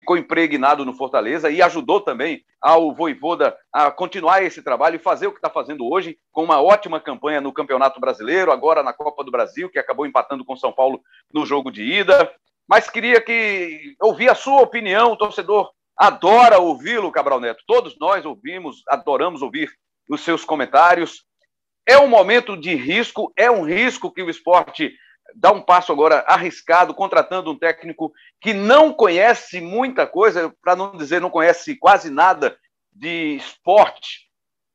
ficou 0.00 0.16
impregnado 0.16 0.84
no 0.84 0.92
Fortaleza 0.92 1.50
e 1.50 1.60
ajudou 1.60 2.00
também 2.00 2.44
ao 2.60 2.94
Voivoda 2.94 3.56
a 3.72 3.90
continuar 3.90 4.42
esse 4.42 4.62
trabalho 4.62 4.96
e 4.96 5.00
fazer 5.00 5.26
o 5.26 5.32
que 5.32 5.38
está 5.38 5.50
fazendo 5.50 5.86
hoje, 5.86 6.18
com 6.32 6.44
uma 6.44 6.62
ótima 6.62 7.00
campanha 7.00 7.40
no 7.40 7.52
Campeonato 7.52 8.00
Brasileiro, 8.00 8.50
agora 8.50 8.82
na 8.82 8.92
Copa 8.92 9.22
do 9.22 9.30
Brasil, 9.30 9.68
que 9.68 9.78
acabou 9.78 10.06
empatando 10.06 10.44
com 10.44 10.56
São 10.56 10.72
Paulo 10.72 11.00
no 11.32 11.44
jogo 11.44 11.70
de 11.70 11.82
ida. 11.82 12.32
Mas 12.66 12.90
queria 12.90 13.20
que 13.20 13.94
ouvir 14.00 14.30
a 14.30 14.34
sua 14.34 14.60
opinião, 14.60 15.12
o 15.12 15.16
torcedor 15.16 15.70
adora 15.96 16.58
ouvi-lo, 16.58 17.10
Cabral 17.10 17.40
Neto. 17.40 17.64
Todos 17.66 17.98
nós 17.98 18.24
ouvimos, 18.24 18.82
adoramos 18.88 19.42
ouvir 19.42 19.70
os 20.08 20.20
seus 20.20 20.44
comentários. 20.44 21.24
É 21.86 21.98
um 21.98 22.08
momento 22.08 22.56
de 22.56 22.74
risco, 22.74 23.32
é 23.36 23.50
um 23.50 23.62
risco 23.62 24.12
que 24.12 24.22
o 24.22 24.30
esporte 24.30 24.94
dá 25.34 25.52
um 25.52 25.60
passo 25.60 25.92
agora 25.92 26.24
arriscado, 26.26 26.94
contratando 26.94 27.50
um 27.50 27.58
técnico 27.58 28.12
que 28.40 28.52
não 28.52 28.92
conhece 28.92 29.60
muita 29.60 30.06
coisa, 30.06 30.52
para 30.62 30.76
não 30.76 30.96
dizer 30.96 31.20
não 31.20 31.30
conhece 31.30 31.76
quase 31.76 32.10
nada 32.10 32.58
de 32.92 33.36
esporte, 33.36 34.28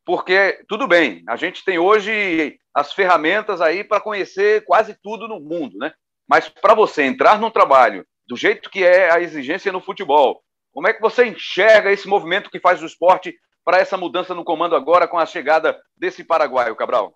porque 0.05 0.63
tudo 0.67 0.88
bem, 0.88 1.24
a 1.27 1.36
gente 1.36 1.63
tem 1.63 1.77
hoje 1.77 2.57
as 2.74 2.93
ferramentas 2.93 3.62
aí 3.62 3.83
para 3.83 4.01
conhecer 4.01 4.65
quase 4.65 4.98
tudo 5.01 5.27
no 5.27 5.39
mundo, 5.39 5.77
né? 5.77 5.93
Mas 6.27 6.50
para 6.50 6.74
você 6.74 7.03
entrar 7.03 7.39
num 7.39 7.51
trabalho 7.51 8.05
do 8.25 8.36
jeito 8.36 8.69
que 8.69 8.83
é 8.83 9.12
a 9.12 9.19
exigência 9.19 9.72
no 9.72 9.81
futebol, 9.81 10.41
como 10.72 10.88
é 10.88 10.93
que 10.93 11.01
você 11.01 11.25
enxerga 11.25 11.91
esse 11.91 12.07
movimento 12.07 12.50
que 12.50 12.60
faz 12.60 12.81
o 12.81 12.86
esporte 12.86 13.36
para 13.63 13.77
essa 13.77 13.95
mudança 13.95 14.33
no 14.33 14.43
comando 14.43 14.75
agora 14.75 15.07
com 15.07 15.17
a 15.17 15.25
chegada 15.25 15.79
desse 15.95 16.24
paraguaio, 16.24 16.75
Cabral? 16.75 17.13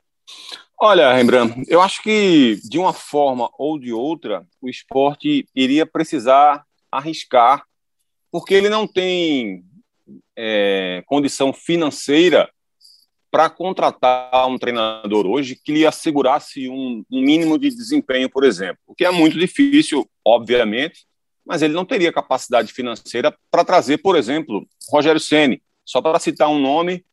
Olha, 0.80 1.12
Rembrandt, 1.12 1.64
eu 1.68 1.82
acho 1.82 2.04
que 2.04 2.60
de 2.64 2.78
uma 2.78 2.94
forma 2.94 3.50
ou 3.58 3.80
de 3.80 3.92
outra 3.92 4.46
o 4.62 4.70
esporte 4.70 5.48
iria 5.56 5.88
precisar 5.88 6.64
arriscar, 6.92 7.64
porque 8.32 8.54
ele 8.54 8.70
não 8.70 8.88
tem 8.88 9.64
é, 10.36 11.04
condição 11.08 11.52
financeira 11.52 12.48
para 13.32 13.50
contratar 13.50 14.48
um 14.48 14.58
treinador 14.58 15.26
hoje 15.26 15.56
que 15.56 15.72
lhe 15.72 15.86
assegurasse 15.86 16.70
um, 16.70 17.04
um, 17.12 17.22
mínimo 17.22 17.58
de 17.58 17.70
desempenho, 17.70 18.30
por 18.30 18.44
exemplo, 18.44 18.78
o 18.86 18.94
que 18.94 19.04
é 19.04 19.10
muito 19.10 19.38
difícil, 19.38 20.08
obviamente, 20.24 21.08
mas 21.44 21.64
ele 21.64 21.74
não 21.74 21.86
teria 21.86 22.14
capacidade 22.14 22.72
financeira 22.72 23.36
para 23.50 23.66
trazer, 23.66 23.98
por 23.98 24.16
exemplo, 24.16 24.68
Rogério 24.92 25.20
Ceni, 25.20 25.60
só 25.84 26.04
para 26.04 26.20
citar 26.20 26.50
um 26.50 26.60
nome 26.60 27.04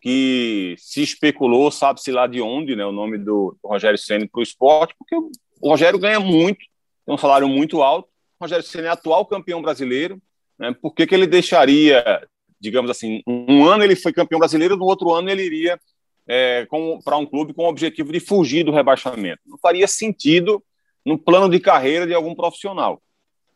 que 0.00 0.74
se 0.78 1.02
especulou, 1.02 1.70
sabe-se 1.70 2.10
lá 2.10 2.26
de 2.26 2.40
onde, 2.40 2.74
né, 2.74 2.84
o 2.84 2.92
nome 2.92 3.18
do, 3.18 3.56
Rogério 3.62 3.98
Ceni 3.98 4.26
para 4.26 4.40
o 4.40 4.42
esporte, 4.42 4.94
porque 4.98 5.14
o, 5.14 5.30
Rogério 5.62 5.98
ganha 5.98 6.18
muito, 6.18 6.58
tem 7.04 7.14
um 7.14 7.18
salário 7.18 7.46
muito 7.48 7.82
alto. 7.82 8.08
O 8.38 8.44
Rogério 8.44 8.64
Ceni 8.64 8.86
é 8.86 8.90
atual 8.90 9.26
campeão 9.26 9.60
brasileiro. 9.60 10.20
Né, 10.58 10.74
por 10.80 10.94
que, 10.94 11.06
que 11.06 11.14
ele 11.14 11.26
deixaria, 11.26 12.26
digamos 12.58 12.90
assim, 12.90 13.22
um 13.26 13.66
ano 13.66 13.84
ele 13.84 13.94
foi 13.94 14.12
campeão 14.12 14.38
brasileiro, 14.38 14.76
no 14.76 14.86
outro 14.86 15.12
ano 15.12 15.28
ele 15.28 15.44
iria 15.44 15.78
é, 16.26 16.66
para 17.04 17.16
um 17.18 17.26
clube 17.26 17.52
com 17.52 17.64
o 17.64 17.68
objetivo 17.68 18.10
de 18.10 18.20
fugir 18.20 18.64
do 18.64 18.72
rebaixamento? 18.72 19.42
Não 19.46 19.58
faria 19.58 19.86
sentido 19.86 20.62
no 21.04 21.18
plano 21.18 21.48
de 21.48 21.60
carreira 21.60 22.06
de 22.06 22.14
algum 22.14 22.34
profissional. 22.34 23.02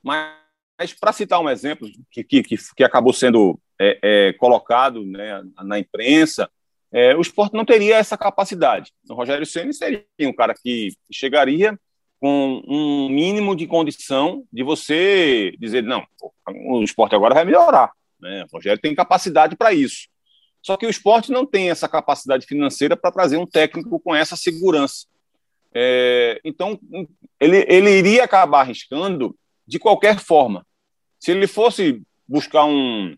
Mas, 0.03 0.44
mas 0.79 0.93
para 0.93 1.13
citar 1.13 1.41
um 1.41 1.49
exemplo 1.49 1.89
que, 2.11 2.25
que, 2.25 2.43
que 2.43 2.85
acabou 2.85 3.13
sendo 3.13 3.59
é, 3.81 3.99
é, 4.03 4.33
colocado 4.35 5.05
né, 5.05 5.43
na 5.63 5.79
imprensa, 5.79 6.51
é, 6.93 7.15
o 7.17 7.21
esporte 7.21 7.55
não 7.55 7.65
teria 7.65 7.97
essa 7.97 8.17
capacidade. 8.17 8.93
O 9.09 9.15
Rogério 9.15 9.47
Ceni 9.47 9.75
seria 9.75 10.05
um 10.21 10.33
cara 10.33 10.55
que 10.55 10.91
chegaria 11.11 11.79
com 12.21 12.63
um 12.67 13.09
mínimo 13.09 13.55
de 13.55 13.67
condição 13.67 14.45
de 14.53 14.63
você 14.63 15.55
dizer, 15.59 15.83
não, 15.83 16.07
o 16.69 16.83
esporte 16.83 17.15
agora 17.15 17.35
vai 17.35 17.45
melhorar. 17.45 17.93
Né? 18.21 18.45
O 18.51 18.57
Rogério 18.57 18.81
tem 18.81 18.95
capacidade 18.95 19.57
para 19.57 19.73
isso. 19.73 20.09
Só 20.63 20.77
que 20.77 20.87
o 20.87 20.91
esporte 20.91 21.31
não 21.31 21.45
tem 21.45 21.69
essa 21.69 21.89
capacidade 21.89 22.47
financeira 22.47 22.97
para 22.97 23.13
trazer 23.13 23.37
um 23.37 23.47
técnico 23.47 24.01
com 24.01 24.15
essa 24.15 24.37
segurança. 24.37 25.07
É, 25.75 26.41
então, 26.45 26.79
ele, 27.39 27.67
ele 27.69 27.91
iria 27.91 28.25
acabar 28.25 28.61
arriscando 28.61 29.37
de 29.67 29.79
qualquer 29.79 30.19
forma. 30.19 30.67
Se 31.19 31.31
ele 31.31 31.47
fosse 31.47 32.03
buscar 32.27 32.65
um, 32.65 33.17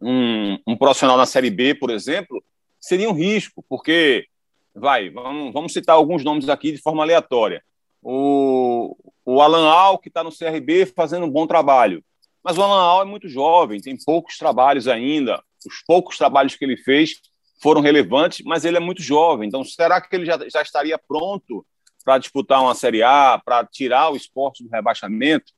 um, 0.00 0.58
um 0.66 0.76
profissional 0.76 1.16
na 1.16 1.26
Série 1.26 1.50
B, 1.50 1.74
por 1.74 1.90
exemplo, 1.90 2.42
seria 2.80 3.08
um 3.08 3.14
risco, 3.14 3.64
porque, 3.68 4.26
vai, 4.74 5.10
vamos, 5.10 5.52
vamos 5.52 5.72
citar 5.72 5.96
alguns 5.96 6.24
nomes 6.24 6.48
aqui 6.48 6.72
de 6.72 6.78
forma 6.78 7.02
aleatória. 7.02 7.62
O, 8.02 8.96
o 9.24 9.40
Alan 9.40 9.68
Al, 9.68 9.98
que 9.98 10.08
está 10.08 10.24
no 10.24 10.36
CRB 10.36 10.86
fazendo 10.86 11.26
um 11.26 11.30
bom 11.30 11.46
trabalho. 11.46 12.02
Mas 12.42 12.56
o 12.56 12.62
Alan 12.62 12.82
Al 12.82 13.02
é 13.02 13.04
muito 13.04 13.28
jovem, 13.28 13.80
tem 13.80 13.96
poucos 13.96 14.38
trabalhos 14.38 14.88
ainda. 14.88 15.42
Os 15.66 15.82
poucos 15.86 16.16
trabalhos 16.16 16.56
que 16.56 16.64
ele 16.64 16.76
fez 16.76 17.20
foram 17.62 17.82
relevantes, 17.82 18.44
mas 18.44 18.64
ele 18.64 18.78
é 18.78 18.80
muito 18.80 19.02
jovem. 19.02 19.46
Então, 19.46 19.62
será 19.62 20.00
que 20.00 20.14
ele 20.16 20.24
já, 20.24 20.38
já 20.48 20.62
estaria 20.62 20.98
pronto 20.98 21.64
para 22.02 22.16
disputar 22.16 22.62
uma 22.62 22.74
Série 22.74 23.02
A, 23.02 23.40
para 23.44 23.66
tirar 23.66 24.10
o 24.10 24.16
esporte 24.16 24.64
do 24.64 24.70
rebaixamento? 24.70 25.52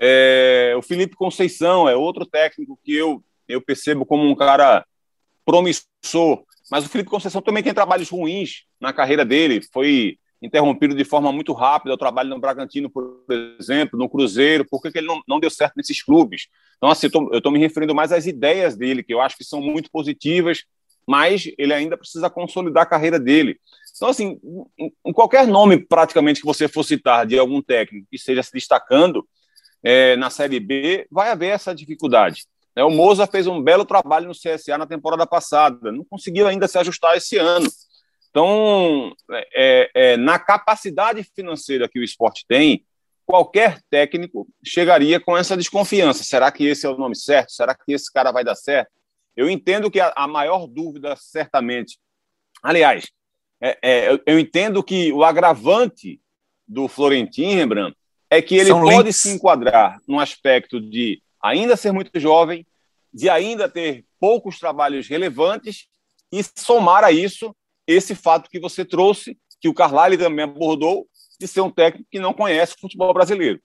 É, 0.00 0.74
o 0.76 0.82
Felipe 0.82 1.16
Conceição 1.16 1.88
é 1.88 1.96
outro 1.96 2.26
técnico 2.26 2.78
que 2.84 2.94
eu 2.94 3.22
eu 3.48 3.60
percebo 3.60 4.04
como 4.04 4.24
um 4.24 4.34
cara 4.34 4.84
promissor. 5.44 6.42
Mas 6.70 6.84
o 6.84 6.88
Felipe 6.88 7.10
Conceição 7.10 7.40
também 7.40 7.62
tem 7.62 7.72
trabalhos 7.72 8.08
ruins 8.08 8.64
na 8.80 8.92
carreira 8.92 9.24
dele. 9.24 9.62
Foi 9.72 10.18
interrompido 10.42 10.94
de 10.94 11.04
forma 11.04 11.32
muito 11.32 11.52
rápida 11.52 11.94
o 11.94 11.98
trabalho 11.98 12.28
no 12.28 12.40
Bragantino, 12.40 12.90
por 12.90 13.24
exemplo, 13.58 13.98
no 13.98 14.08
Cruzeiro. 14.08 14.66
Por 14.68 14.82
que, 14.82 14.90
que 14.90 14.98
ele 14.98 15.06
não, 15.06 15.22
não 15.26 15.40
deu 15.40 15.50
certo 15.50 15.74
nesses 15.76 16.02
clubes? 16.02 16.48
Então, 16.76 16.90
assim, 16.90 17.08
eu 17.12 17.38
estou 17.38 17.52
me 17.52 17.58
referindo 17.58 17.94
mais 17.94 18.12
às 18.12 18.26
ideias 18.26 18.76
dele, 18.76 19.02
que 19.02 19.14
eu 19.14 19.20
acho 19.20 19.36
que 19.36 19.44
são 19.44 19.60
muito 19.60 19.90
positivas, 19.90 20.64
mas 21.06 21.50
ele 21.56 21.72
ainda 21.72 21.96
precisa 21.96 22.28
consolidar 22.28 22.82
a 22.82 22.86
carreira 22.86 23.18
dele. 23.18 23.58
Então, 23.94 24.08
assim, 24.08 24.38
em 24.78 25.12
qualquer 25.12 25.46
nome 25.46 25.78
praticamente 25.78 26.40
que 26.40 26.46
você 26.46 26.68
for 26.68 26.82
citar 26.82 27.26
de 27.26 27.38
algum 27.38 27.62
técnico 27.62 28.08
que 28.10 28.16
esteja 28.16 28.42
se 28.42 28.52
destacando 28.52 29.26
é, 29.82 30.16
na 30.16 30.30
Série 30.30 30.60
B, 30.60 31.06
vai 31.10 31.30
haver 31.30 31.48
essa 31.48 31.74
dificuldade. 31.74 32.44
Né, 32.74 32.84
o 32.84 32.90
Moza 32.90 33.26
fez 33.26 33.46
um 33.46 33.62
belo 33.62 33.84
trabalho 33.84 34.28
no 34.28 34.34
CSA 34.34 34.76
na 34.76 34.86
temporada 34.86 35.26
passada, 35.26 35.90
não 35.90 36.04
conseguiu 36.04 36.46
ainda 36.46 36.68
se 36.68 36.78
ajustar 36.78 37.16
esse 37.16 37.36
ano. 37.36 37.68
Então, 38.30 39.12
é, 39.30 39.48
é, 39.54 39.90
é, 39.94 40.16
na 40.16 40.38
capacidade 40.38 41.22
financeira 41.34 41.88
que 41.88 41.98
o 41.98 42.04
esporte 42.04 42.44
tem, 42.46 42.84
qualquer 43.24 43.80
técnico 43.90 44.46
chegaria 44.64 45.18
com 45.18 45.36
essa 45.36 45.56
desconfiança. 45.56 46.22
Será 46.22 46.52
que 46.52 46.64
esse 46.64 46.86
é 46.86 46.88
o 46.88 46.98
nome 46.98 47.16
certo? 47.16 47.52
Será 47.52 47.74
que 47.74 47.92
esse 47.92 48.12
cara 48.12 48.30
vai 48.30 48.44
dar 48.44 48.54
certo? 48.54 48.90
Eu 49.34 49.50
entendo 49.50 49.90
que 49.90 50.00
a, 50.00 50.12
a 50.16 50.28
maior 50.28 50.66
dúvida, 50.66 51.16
certamente. 51.16 51.98
Aliás, 52.62 53.06
é, 53.60 53.78
é, 53.82 54.10
eu, 54.12 54.20
eu, 54.26 54.38
entendo 54.38 54.82
que 54.82 55.12
o 55.12 55.24
agravante 55.24 56.20
do 56.66 56.88
Florentino, 56.88 57.54
Rembrandt, 57.54 57.96
é 58.30 58.42
que 58.42 58.56
ele 58.56 58.66
São 58.66 58.80
pode 58.80 59.04
links. 59.04 59.16
se 59.16 59.30
enquadrar 59.30 59.98
no 60.06 60.18
aspecto 60.18 60.80
de 60.80 61.22
ainda 61.42 61.76
ser 61.76 61.92
muito 61.92 62.18
jovem, 62.18 62.66
de 63.12 63.28
ainda 63.28 63.68
ter 63.68 64.04
poucos 64.18 64.58
trabalhos 64.58 65.08
relevantes 65.08 65.86
e 66.32 66.40
somar 66.58 67.04
a 67.04 67.12
isso 67.12 67.54
esse 67.86 68.14
fato 68.14 68.50
que 68.50 68.58
você 68.58 68.84
trouxe, 68.84 69.38
que 69.60 69.68
o 69.68 69.74
Carlyle 69.74 70.18
também 70.18 70.44
abordou, 70.44 71.06
de 71.38 71.46
ser 71.46 71.60
um 71.60 71.70
técnico 71.70 72.08
que 72.10 72.18
não 72.18 72.32
conhece 72.32 72.74
o 72.74 72.80
futebol 72.80 73.12
brasileiro. 73.14 73.60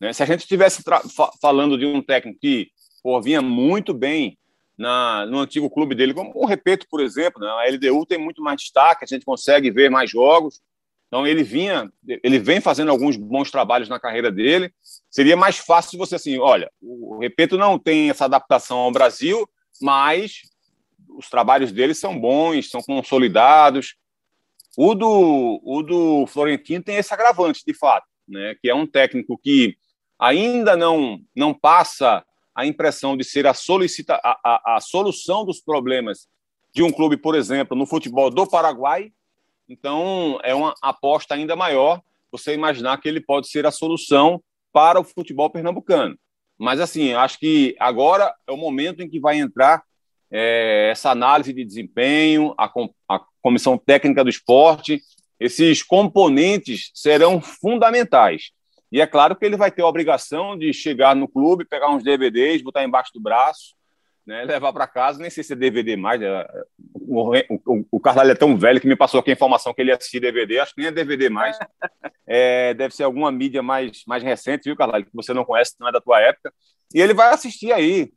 Né? 0.00 0.12
Se 0.12 0.22
a 0.22 0.26
gente 0.26 0.40
estivesse 0.40 0.82
fa 0.82 1.30
falando 1.40 1.76
de 1.76 1.86
um 1.86 2.02
técnico 2.02 2.38
que 2.40 2.68
pô, 3.02 3.20
vinha 3.20 3.42
muito 3.42 3.92
bem 3.92 4.38
na, 4.76 5.26
no 5.26 5.38
antigo 5.38 5.70
clube 5.70 5.94
dele, 5.94 6.14
como 6.14 6.32
o 6.34 6.46
Repeto, 6.46 6.86
por 6.90 7.00
exemplo, 7.00 7.40
né? 7.40 7.48
a 7.48 7.70
LDU 7.70 8.06
tem 8.06 8.18
muito 8.18 8.42
mais 8.42 8.60
destaque, 8.60 9.04
a 9.04 9.06
gente 9.06 9.24
consegue 9.24 9.70
ver 9.70 9.90
mais 9.90 10.10
jogos. 10.10 10.60
Então 11.14 11.24
ele 11.24 11.44
vinha, 11.44 11.88
ele 12.24 12.40
vem 12.40 12.60
fazendo 12.60 12.90
alguns 12.90 13.16
bons 13.16 13.48
trabalhos 13.48 13.88
na 13.88 14.00
carreira 14.00 14.32
dele. 14.32 14.74
Seria 15.08 15.36
mais 15.36 15.56
fácil 15.56 15.96
você 15.96 16.16
assim, 16.16 16.40
olha, 16.40 16.68
o 16.82 17.20
Repeto 17.20 17.56
não 17.56 17.78
tem 17.78 18.10
essa 18.10 18.24
adaptação 18.24 18.78
ao 18.78 18.90
Brasil, 18.90 19.48
mas 19.80 20.40
os 21.16 21.30
trabalhos 21.30 21.70
dele 21.70 21.94
são 21.94 22.18
bons, 22.18 22.68
são 22.68 22.82
consolidados. 22.82 23.94
O 24.76 24.92
do, 24.92 25.60
o 25.62 25.82
do 25.84 26.26
Florentino 26.26 26.82
tem 26.82 26.96
esse 26.96 27.14
agravante, 27.14 27.62
de 27.64 27.74
fato, 27.74 28.08
né? 28.26 28.56
que 28.60 28.68
é 28.68 28.74
um 28.74 28.84
técnico 28.84 29.38
que 29.38 29.76
ainda 30.18 30.76
não, 30.76 31.20
não 31.32 31.54
passa 31.54 32.24
a 32.52 32.66
impressão 32.66 33.16
de 33.16 33.22
ser 33.22 33.46
a, 33.46 33.54
solicita, 33.54 34.16
a, 34.16 34.36
a, 34.44 34.76
a 34.78 34.80
solução 34.80 35.44
dos 35.44 35.60
problemas 35.60 36.26
de 36.74 36.82
um 36.82 36.90
clube, 36.90 37.16
por 37.16 37.36
exemplo, 37.36 37.76
no 37.76 37.86
futebol 37.86 38.30
do 38.30 38.48
Paraguai. 38.48 39.12
Então, 39.68 40.38
é 40.42 40.54
uma 40.54 40.74
aposta 40.82 41.34
ainda 41.34 41.56
maior 41.56 42.00
você 42.30 42.52
imaginar 42.52 42.98
que 42.98 43.08
ele 43.08 43.20
pode 43.20 43.48
ser 43.48 43.64
a 43.66 43.70
solução 43.70 44.42
para 44.72 45.00
o 45.00 45.04
futebol 45.04 45.48
pernambucano. 45.48 46.18
Mas, 46.58 46.80
assim, 46.80 47.12
acho 47.12 47.38
que 47.38 47.76
agora 47.78 48.34
é 48.46 48.52
o 48.52 48.56
momento 48.56 49.02
em 49.02 49.08
que 49.08 49.20
vai 49.20 49.38
entrar 49.38 49.82
é, 50.30 50.88
essa 50.90 51.10
análise 51.10 51.52
de 51.52 51.64
desempenho, 51.64 52.54
a, 52.58 52.70
a 53.08 53.20
comissão 53.40 53.78
técnica 53.78 54.24
do 54.24 54.30
esporte, 54.30 55.00
esses 55.38 55.82
componentes 55.82 56.90
serão 56.94 57.40
fundamentais. 57.40 58.50
E 58.90 59.00
é 59.00 59.06
claro 59.06 59.34
que 59.34 59.44
ele 59.44 59.56
vai 59.56 59.70
ter 59.70 59.82
a 59.82 59.86
obrigação 59.86 60.56
de 60.56 60.72
chegar 60.72 61.16
no 61.16 61.28
clube, 61.28 61.64
pegar 61.64 61.90
uns 61.90 62.02
DVDs, 62.04 62.62
botar 62.62 62.84
embaixo 62.84 63.12
do 63.12 63.20
braço, 63.20 63.74
né, 64.26 64.44
levar 64.44 64.72
para 64.72 64.86
casa. 64.86 65.18
Nem 65.18 65.30
sei 65.30 65.42
se 65.44 65.52
é 65.52 65.56
DVD 65.56 65.96
mais. 65.96 66.20
É, 66.20 66.46
o, 66.94 67.32
o, 67.32 67.86
o 67.92 68.00
Carvalho 68.00 68.30
é 68.30 68.34
tão 68.34 68.56
velho 68.56 68.80
que 68.80 68.86
me 68.86 68.96
passou 68.96 69.20
aqui 69.20 69.30
a 69.30 69.34
informação 69.34 69.72
que 69.74 69.80
ele 69.80 69.90
ia 69.90 69.96
assistir 69.96 70.20
DVD. 70.20 70.58
Acho 70.58 70.74
que 70.74 70.80
nem 70.80 70.88
é 70.88 70.92
DVD 70.92 71.28
mais. 71.28 71.56
É, 72.26 72.72
deve 72.72 72.94
ser 72.94 73.02
alguma 73.02 73.30
mídia 73.30 73.62
mais, 73.62 74.02
mais 74.06 74.22
recente, 74.22 74.64
viu, 74.64 74.74
Carvalho? 74.74 75.04
Que 75.04 75.10
você 75.12 75.34
não 75.34 75.44
conhece, 75.44 75.74
não 75.78 75.88
é 75.88 75.92
da 75.92 76.00
tua 76.00 76.22
época. 76.22 76.50
E 76.94 76.98
ele 76.98 77.12
vai 77.12 77.28
assistir 77.34 77.70
aí. 77.70 78.10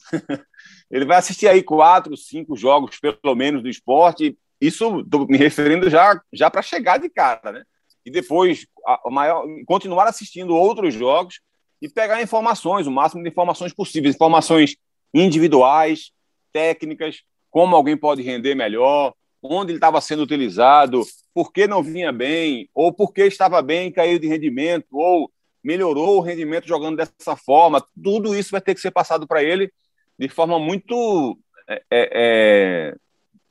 ele 0.90 1.04
vai 1.04 1.18
assistir 1.18 1.46
aí 1.46 1.62
quatro, 1.62 2.16
cinco 2.16 2.56
jogos, 2.56 2.98
pelo 2.98 3.34
menos, 3.34 3.62
do 3.62 3.68
esporte. 3.68 4.38
Isso 4.58 5.00
estou 5.00 5.26
me 5.28 5.36
referindo 5.36 5.90
já, 5.90 6.18
já 6.32 6.48
para 6.48 6.62
chegar 6.62 6.98
de 6.98 7.10
cara, 7.10 7.52
né? 7.52 7.64
e 8.04 8.10
depois 8.10 8.66
a, 8.86 9.10
maior, 9.10 9.44
continuar 9.66 10.06
assistindo 10.06 10.54
outros 10.54 10.92
jogos 10.94 11.40
e 11.80 11.88
pegar 11.88 12.22
informações, 12.22 12.86
o 12.86 12.90
máximo 12.90 13.22
de 13.22 13.30
informações 13.30 13.72
possíveis, 13.72 14.14
informações 14.14 14.76
individuais, 15.14 16.10
técnicas, 16.52 17.22
como 17.50 17.76
alguém 17.76 17.96
pode 17.96 18.20
render 18.22 18.54
melhor, 18.54 19.14
onde 19.40 19.70
ele 19.70 19.78
estava 19.78 20.00
sendo 20.00 20.22
utilizado, 20.22 21.02
por 21.32 21.52
que 21.52 21.66
não 21.66 21.82
vinha 21.82 22.10
bem, 22.12 22.68
ou 22.74 22.92
por 22.92 23.12
que 23.12 23.22
estava 23.22 23.62
bem 23.62 23.88
e 23.88 23.92
caiu 23.92 24.18
de 24.18 24.26
rendimento, 24.26 24.88
ou 24.92 25.30
melhorou 25.62 26.18
o 26.18 26.20
rendimento 26.20 26.66
jogando 26.66 26.96
dessa 26.96 27.36
forma. 27.36 27.84
Tudo 28.02 28.34
isso 28.34 28.50
vai 28.50 28.60
ter 28.60 28.74
que 28.74 28.80
ser 28.80 28.90
passado 28.90 29.26
para 29.26 29.42
ele 29.42 29.72
de 30.18 30.28
forma 30.28 30.58
muito 30.58 31.38
é, 31.68 31.82
é, 31.90 32.10
é 32.12 32.94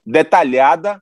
detalhada 0.06 1.02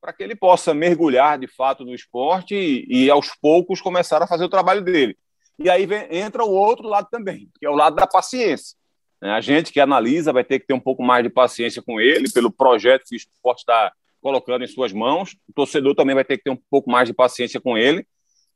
para 0.00 0.12
que 0.12 0.22
ele 0.22 0.34
possa 0.34 0.72
mergulhar 0.72 1.38
de 1.38 1.46
fato 1.46 1.84
no 1.84 1.94
esporte 1.94 2.54
e, 2.54 3.04
e, 3.04 3.10
aos 3.10 3.34
poucos 3.40 3.80
começar 3.80 4.22
a 4.22 4.26
fazer 4.26 4.44
o 4.44 4.48
trabalho 4.48 4.82
dele. 4.82 5.16
E 5.58 5.68
aí 5.68 5.84
vem, 5.84 6.06
entra 6.10 6.42
o 6.42 6.50
outro 6.50 6.88
lado 6.88 7.08
também, 7.10 7.50
que 7.58 7.66
é 7.66 7.70
o 7.70 7.74
lado 7.74 7.96
da 7.96 8.06
paciência. 8.06 8.76
Né? 9.20 9.30
A 9.30 9.40
gente 9.40 9.72
que 9.72 9.80
analisa 9.80 10.32
vai 10.32 10.44
ter 10.44 10.60
que 10.60 10.66
ter 10.66 10.74
um 10.74 10.80
pouco 10.80 11.02
mais 11.02 11.22
de 11.22 11.30
paciência 11.30 11.82
com 11.82 12.00
ele, 12.00 12.30
pelo 12.30 12.50
projeto 12.50 13.04
que 13.08 13.14
o 13.14 13.16
esporte 13.16 13.60
está 13.60 13.92
colocando 14.20 14.64
em 14.64 14.68
suas 14.68 14.92
mãos. 14.92 15.36
O 15.48 15.52
torcedor 15.52 15.94
também 15.94 16.14
vai 16.14 16.24
ter 16.24 16.38
que 16.38 16.44
ter 16.44 16.50
um 16.50 16.60
pouco 16.70 16.90
mais 16.90 17.08
de 17.08 17.14
paciência 17.14 17.60
com 17.60 17.76
ele 17.76 18.06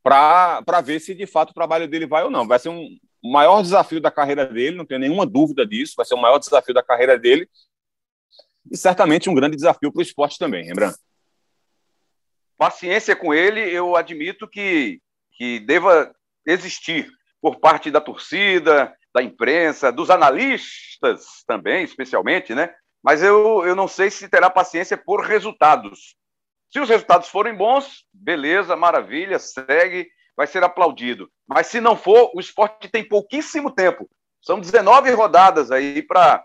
para 0.02 0.80
ver 0.84 1.00
se 1.00 1.14
de 1.14 1.26
fato 1.26 1.50
o 1.50 1.54
trabalho 1.54 1.88
dele 1.88 2.06
vai 2.06 2.24
ou 2.24 2.30
não. 2.30 2.46
Vai 2.46 2.58
ser 2.58 2.68
um 2.68 2.86
maior 3.22 3.62
desafio 3.62 4.00
da 4.00 4.10
carreira 4.10 4.44
dele, 4.44 4.76
não 4.76 4.84
tenho 4.84 5.00
nenhuma 5.00 5.24
dúvida 5.24 5.66
disso, 5.66 5.94
vai 5.96 6.04
ser 6.04 6.14
o 6.14 6.20
maior 6.20 6.38
desafio 6.38 6.74
da 6.74 6.82
carreira 6.82 7.18
dele 7.18 7.48
e 8.70 8.76
certamente 8.76 9.30
um 9.30 9.34
grande 9.34 9.56
desafio 9.56 9.90
para 9.90 10.00
o 10.00 10.02
esporte 10.02 10.38
também, 10.38 10.66
lembrando 10.66 10.96
paciência 12.56 13.14
com 13.14 13.34
ele, 13.34 13.60
eu 13.60 13.96
admito 13.96 14.48
que, 14.48 15.00
que 15.32 15.60
deva 15.60 16.14
existir 16.46 17.10
por 17.40 17.58
parte 17.58 17.90
da 17.90 18.00
torcida, 18.00 18.94
da 19.14 19.22
imprensa, 19.22 19.92
dos 19.92 20.10
analistas 20.10 21.44
também, 21.46 21.84
especialmente, 21.84 22.54
né? 22.54 22.74
Mas 23.02 23.22
eu, 23.22 23.64
eu 23.64 23.76
não 23.76 23.86
sei 23.86 24.10
se 24.10 24.28
terá 24.28 24.50
paciência 24.50 24.96
por 24.96 25.20
resultados. 25.20 26.16
Se 26.72 26.80
os 26.80 26.88
resultados 26.88 27.28
forem 27.28 27.54
bons, 27.54 28.04
beleza, 28.12 28.74
maravilha, 28.74 29.38
segue, 29.38 30.08
vai 30.36 30.46
ser 30.46 30.64
aplaudido. 30.64 31.30
Mas 31.46 31.68
se 31.68 31.80
não 31.80 31.96
for, 31.96 32.32
o 32.34 32.40
esporte 32.40 32.88
tem 32.88 33.06
pouquíssimo 33.06 33.70
tempo. 33.70 34.08
São 34.42 34.58
19 34.58 35.10
rodadas 35.12 35.70
aí 35.70 36.02
para. 36.02 36.44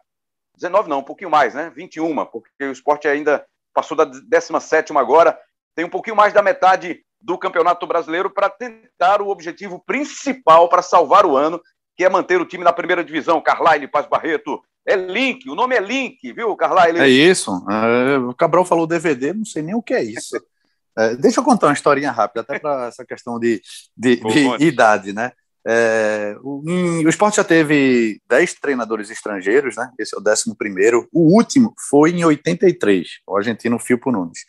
19 0.56 0.90
não, 0.90 1.00
um 1.00 1.04
pouquinho 1.04 1.30
mais, 1.30 1.54
né? 1.54 1.72
21, 1.74 2.26
porque 2.26 2.66
o 2.66 2.72
esporte 2.72 3.08
ainda 3.08 3.46
passou 3.74 3.96
da 3.96 4.04
17 4.04 4.96
agora 4.98 5.40
tem 5.76 5.86
um 5.86 5.90
pouquinho 5.90 6.16
mais 6.16 6.34
da 6.34 6.42
metade 6.42 7.02
do 7.22 7.38
Campeonato 7.38 7.88
Brasileiro 7.88 8.30
para 8.30 8.50
tentar 8.50 9.22
o 9.22 9.30
objetivo 9.30 9.82
principal 9.86 10.68
para 10.68 10.82
salvar 10.82 11.26
o 11.26 11.38
ano, 11.38 11.62
que 12.00 12.06
é 12.06 12.10
manter 12.10 12.40
o 12.40 12.46
time 12.46 12.64
na 12.64 12.72
primeira 12.72 13.04
divisão. 13.04 13.42
Carlyle 13.42 13.86
Paz 13.86 14.08
Barreto. 14.08 14.64
É 14.88 14.96
Link, 14.96 15.50
o 15.50 15.54
nome 15.54 15.76
é 15.76 15.82
Link, 15.82 16.32
viu, 16.32 16.56
Carlyle? 16.56 16.98
É 16.98 17.10
isso. 17.10 17.52
É, 17.70 18.18
o 18.18 18.34
Cabral 18.34 18.64
falou 18.64 18.88
DVD, 18.88 19.34
não 19.34 19.44
sei 19.44 19.62
nem 19.62 19.76
o 19.76 19.82
que 19.82 19.94
é 19.94 20.02
isso. 20.02 20.38
É, 20.98 21.14
deixa 21.18 21.42
eu 21.42 21.44
contar 21.44 21.68
uma 21.68 21.74
historinha 21.74 22.10
rápida, 22.10 22.40
até 22.40 22.58
para 22.58 22.88
essa 22.88 23.06
questão 23.06 23.38
de, 23.38 23.62
de, 23.98 24.16
de 24.16 24.66
idade, 24.66 25.12
né? 25.12 25.34
É, 25.68 26.38
o, 26.42 26.64
o 27.06 27.10
esporte 27.10 27.36
já 27.36 27.44
teve 27.44 28.22
10 28.30 28.54
treinadores 28.54 29.10
estrangeiros, 29.10 29.76
né? 29.76 29.92
Esse 30.00 30.16
é 30.16 30.18
o 30.18 30.24
11 30.26 30.56
primeiro. 30.58 31.06
O 31.12 31.36
último 31.36 31.74
foi 31.90 32.12
em 32.12 32.24
83, 32.24 33.08
o 33.28 33.36
argentino 33.36 33.78
Filpo 33.78 34.10
Nunes. 34.10 34.40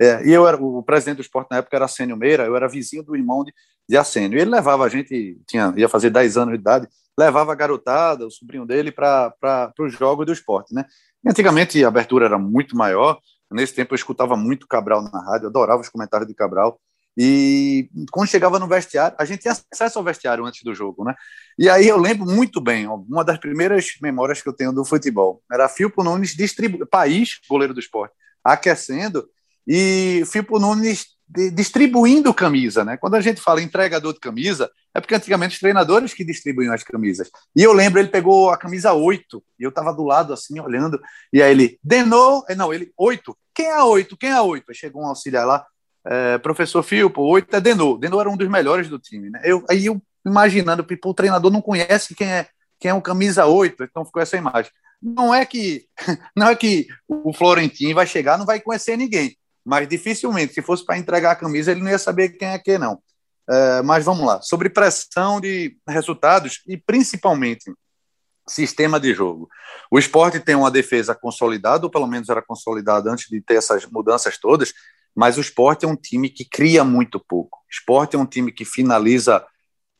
É, 0.00 0.26
e 0.26 0.32
eu 0.32 0.48
era 0.48 0.56
o 0.56 0.82
presidente 0.82 1.16
do 1.16 1.22
esporte 1.22 1.48
na 1.50 1.58
época 1.58 1.76
era 1.76 1.86
Sênio 1.86 2.16
Meira, 2.16 2.44
eu 2.44 2.56
era 2.56 2.66
vizinho 2.66 3.02
do 3.02 3.14
irmão 3.14 3.44
de, 3.44 3.52
de 3.88 3.96
Assênio. 3.96 4.38
E 4.38 4.42
ele 4.42 4.50
levava 4.50 4.84
a 4.84 4.88
gente, 4.88 5.38
tinha, 5.46 5.72
ia 5.76 5.88
fazer 5.88 6.10
10 6.10 6.36
anos 6.36 6.54
de 6.54 6.60
idade, 6.60 6.88
levava 7.18 7.52
a 7.52 7.54
garotada, 7.54 8.26
o 8.26 8.30
sobrinho 8.30 8.66
dele, 8.66 8.90
para 8.90 9.72
os 9.78 9.92
jogos 9.92 10.26
do 10.26 10.32
esporte, 10.32 10.74
né? 10.74 10.84
E 11.24 11.30
antigamente 11.30 11.82
a 11.84 11.88
abertura 11.88 12.26
era 12.26 12.38
muito 12.38 12.76
maior. 12.76 13.18
Nesse 13.50 13.74
tempo 13.74 13.94
eu 13.94 13.96
escutava 13.96 14.36
muito 14.36 14.66
Cabral 14.66 15.02
na 15.02 15.24
rádio, 15.24 15.48
adorava 15.48 15.80
os 15.80 15.88
comentários 15.88 16.28
de 16.28 16.34
Cabral. 16.34 16.80
E 17.16 17.88
quando 18.10 18.28
chegava 18.28 18.58
no 18.58 18.66
vestiário, 18.66 19.16
a 19.18 19.24
gente 19.24 19.42
tinha 19.42 19.54
acesso 19.72 19.98
ao 19.98 20.04
vestiário 20.04 20.44
antes 20.44 20.64
do 20.64 20.74
jogo, 20.74 21.04
né? 21.04 21.14
E 21.56 21.68
aí 21.68 21.86
eu 21.86 21.96
lembro 21.96 22.26
muito 22.26 22.60
bem, 22.60 22.88
uma 22.88 23.24
das 23.24 23.38
primeiras 23.38 23.86
memórias 24.02 24.42
que 24.42 24.48
eu 24.48 24.52
tenho 24.52 24.72
do 24.72 24.84
futebol 24.84 25.40
era 25.50 25.68
Filpo 25.68 26.02
Nunes, 26.02 26.34
distribu 26.34 26.84
país, 26.86 27.38
goleiro 27.48 27.72
do 27.72 27.78
esporte, 27.78 28.14
aquecendo, 28.42 29.28
e 29.66 30.24
Filpo 30.26 30.58
Nunes 30.58 31.13
distribuindo 31.52 32.34
camisa, 32.34 32.84
né? 32.84 32.96
Quando 32.96 33.14
a 33.14 33.20
gente 33.20 33.40
fala 33.40 33.62
entregador 33.62 34.12
de 34.12 34.20
camisa, 34.20 34.70
é 34.94 35.00
porque 35.00 35.14
antigamente 35.14 35.54
os 35.54 35.60
treinadores 35.60 36.12
que 36.12 36.24
distribuíam 36.24 36.72
as 36.72 36.82
camisas. 36.82 37.30
E 37.56 37.62
eu 37.62 37.72
lembro, 37.72 37.98
ele 37.98 38.08
pegou 38.08 38.50
a 38.50 38.56
camisa 38.56 38.92
8, 38.92 39.42
e 39.58 39.62
eu 39.64 39.70
estava 39.70 39.92
do 39.92 40.04
lado 40.04 40.32
assim, 40.32 40.60
olhando, 40.60 41.00
e 41.32 41.42
aí 41.42 41.50
ele, 41.50 41.78
Denou, 41.82 42.44
é, 42.48 42.54
não, 42.54 42.72
ele, 42.72 42.92
8, 42.96 43.36
quem 43.54 43.66
é 43.66 43.72
a 43.74 43.84
8? 43.84 44.16
Quem 44.16 44.30
é 44.30 44.34
a 44.34 44.42
8? 44.42 44.64
Aí 44.68 44.74
chegou 44.74 45.02
um 45.02 45.06
auxiliar 45.06 45.46
lá, 45.46 45.64
é, 46.06 46.36
professor 46.38 46.82
Filpo, 46.82 47.22
oito 47.22 47.54
é 47.56 47.60
Denô. 47.60 47.96
Denô 47.96 48.20
era 48.20 48.28
um 48.28 48.36
dos 48.36 48.48
melhores 48.48 48.88
do 48.88 48.98
time. 48.98 49.30
Né? 49.30 49.40
Eu, 49.42 49.64
aí 49.70 49.86
eu 49.86 50.00
imaginando, 50.24 50.86
o 51.04 51.14
treinador 51.14 51.50
não 51.50 51.62
conhece 51.62 52.14
quem 52.14 52.30
é 52.30 52.48
quem 52.78 52.90
é 52.90 52.94
um 52.94 53.00
camisa 53.00 53.46
8, 53.46 53.84
então 53.84 54.04
ficou 54.04 54.20
essa 54.20 54.36
imagem. 54.36 54.70
Não 55.00 55.34
é 55.34 55.46
que 55.46 55.86
não 56.36 56.48
é 56.48 56.56
que 56.56 56.86
o 57.08 57.32
Florentino 57.32 57.94
vai 57.94 58.06
chegar, 58.06 58.36
não 58.36 58.44
vai 58.44 58.60
conhecer 58.60 58.96
ninguém, 58.96 59.36
mas 59.64 59.88
dificilmente, 59.88 60.54
se 60.54 60.62
fosse 60.62 60.84
para 60.84 60.98
entregar 60.98 61.32
a 61.32 61.36
camisa, 61.36 61.70
ele 61.72 61.82
não 61.82 61.90
ia 61.90 61.98
saber 61.98 62.30
quem 62.30 62.48
é 62.48 62.58
quem, 62.58 62.78
não. 62.78 63.00
É, 63.48 63.82
mas 63.82 64.04
vamos 64.04 64.26
lá, 64.26 64.40
sobre 64.40 64.70
pressão 64.70 65.40
de 65.40 65.76
resultados 65.86 66.62
e 66.66 66.76
principalmente 66.76 67.72
sistema 68.48 69.00
de 69.00 69.14
jogo. 69.14 69.48
O 69.90 69.98
esporte 69.98 70.40
tem 70.40 70.54
uma 70.54 70.70
defesa 70.70 71.14
consolidada, 71.14 71.84
ou 71.84 71.90
pelo 71.90 72.06
menos 72.06 72.28
era 72.28 72.42
consolidada 72.42 73.10
antes 73.10 73.28
de 73.28 73.40
ter 73.40 73.54
essas 73.56 73.86
mudanças 73.86 74.38
todas, 74.38 74.72
mas 75.14 75.38
o 75.38 75.40
esporte 75.40 75.84
é 75.84 75.88
um 75.88 75.96
time 75.96 76.28
que 76.28 76.44
cria 76.44 76.84
muito 76.84 77.20
pouco. 77.20 77.58
O 77.58 77.70
esporte 77.70 78.16
é 78.16 78.18
um 78.18 78.26
time 78.26 78.52
que 78.52 78.64
finaliza 78.64 79.44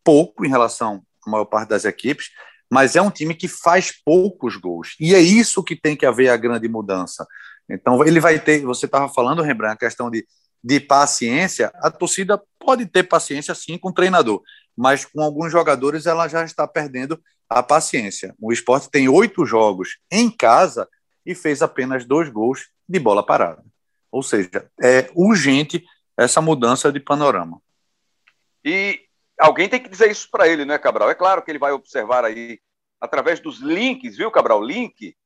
pouco 0.02 0.44
em 0.44 0.48
relação 0.48 1.02
à 1.26 1.30
maior 1.30 1.44
parte 1.46 1.68
das 1.68 1.84
equipes, 1.84 2.30
mas 2.70 2.96
é 2.96 3.02
um 3.02 3.10
time 3.10 3.34
que 3.34 3.46
faz 3.46 3.92
poucos 4.04 4.56
gols. 4.56 4.96
E 4.98 5.14
é 5.14 5.20
isso 5.20 5.62
que 5.62 5.76
tem 5.76 5.96
que 5.96 6.04
haver 6.04 6.28
a 6.28 6.36
grande 6.36 6.68
mudança. 6.68 7.26
Então 7.68 8.04
ele 8.04 8.20
vai 8.20 8.38
ter, 8.38 8.62
você 8.62 8.86
estava 8.86 9.08
falando, 9.08 9.42
Rembrandt, 9.42 9.74
a 9.74 9.88
questão 9.88 10.10
de, 10.10 10.26
de 10.62 10.80
paciência, 10.80 11.72
a 11.76 11.90
torcida 11.90 12.40
pode 12.58 12.86
ter 12.86 13.04
paciência 13.04 13.54
sim 13.54 13.78
com 13.78 13.88
o 13.88 13.94
treinador, 13.94 14.42
mas 14.76 15.04
com 15.04 15.22
alguns 15.22 15.50
jogadores 15.50 16.06
ela 16.06 16.28
já 16.28 16.44
está 16.44 16.66
perdendo 16.66 17.20
a 17.48 17.62
paciência. 17.62 18.34
O 18.40 18.52
esporte 18.52 18.90
tem 18.90 19.08
oito 19.08 19.44
jogos 19.46 19.98
em 20.10 20.30
casa 20.30 20.88
e 21.24 21.34
fez 21.34 21.62
apenas 21.62 22.04
dois 22.04 22.28
gols 22.28 22.68
de 22.88 22.98
bola 22.98 23.24
parada. 23.24 23.64
Ou 24.10 24.22
seja, 24.22 24.70
é 24.82 25.10
urgente 25.14 25.84
essa 26.16 26.40
mudança 26.40 26.92
de 26.92 27.00
panorama. 27.00 27.60
E 28.64 29.00
alguém 29.38 29.68
tem 29.68 29.80
que 29.80 29.88
dizer 29.88 30.10
isso 30.10 30.28
para 30.30 30.48
ele, 30.48 30.64
né, 30.64 30.78
Cabral? 30.78 31.10
É 31.10 31.14
claro 31.14 31.42
que 31.42 31.50
ele 31.50 31.58
vai 31.58 31.72
observar 31.72 32.24
aí 32.24 32.58
através 33.00 33.40
dos 33.40 33.58
links, 33.58 34.16
viu, 34.16 34.30
Cabral? 34.30 34.62
Link. 34.62 35.16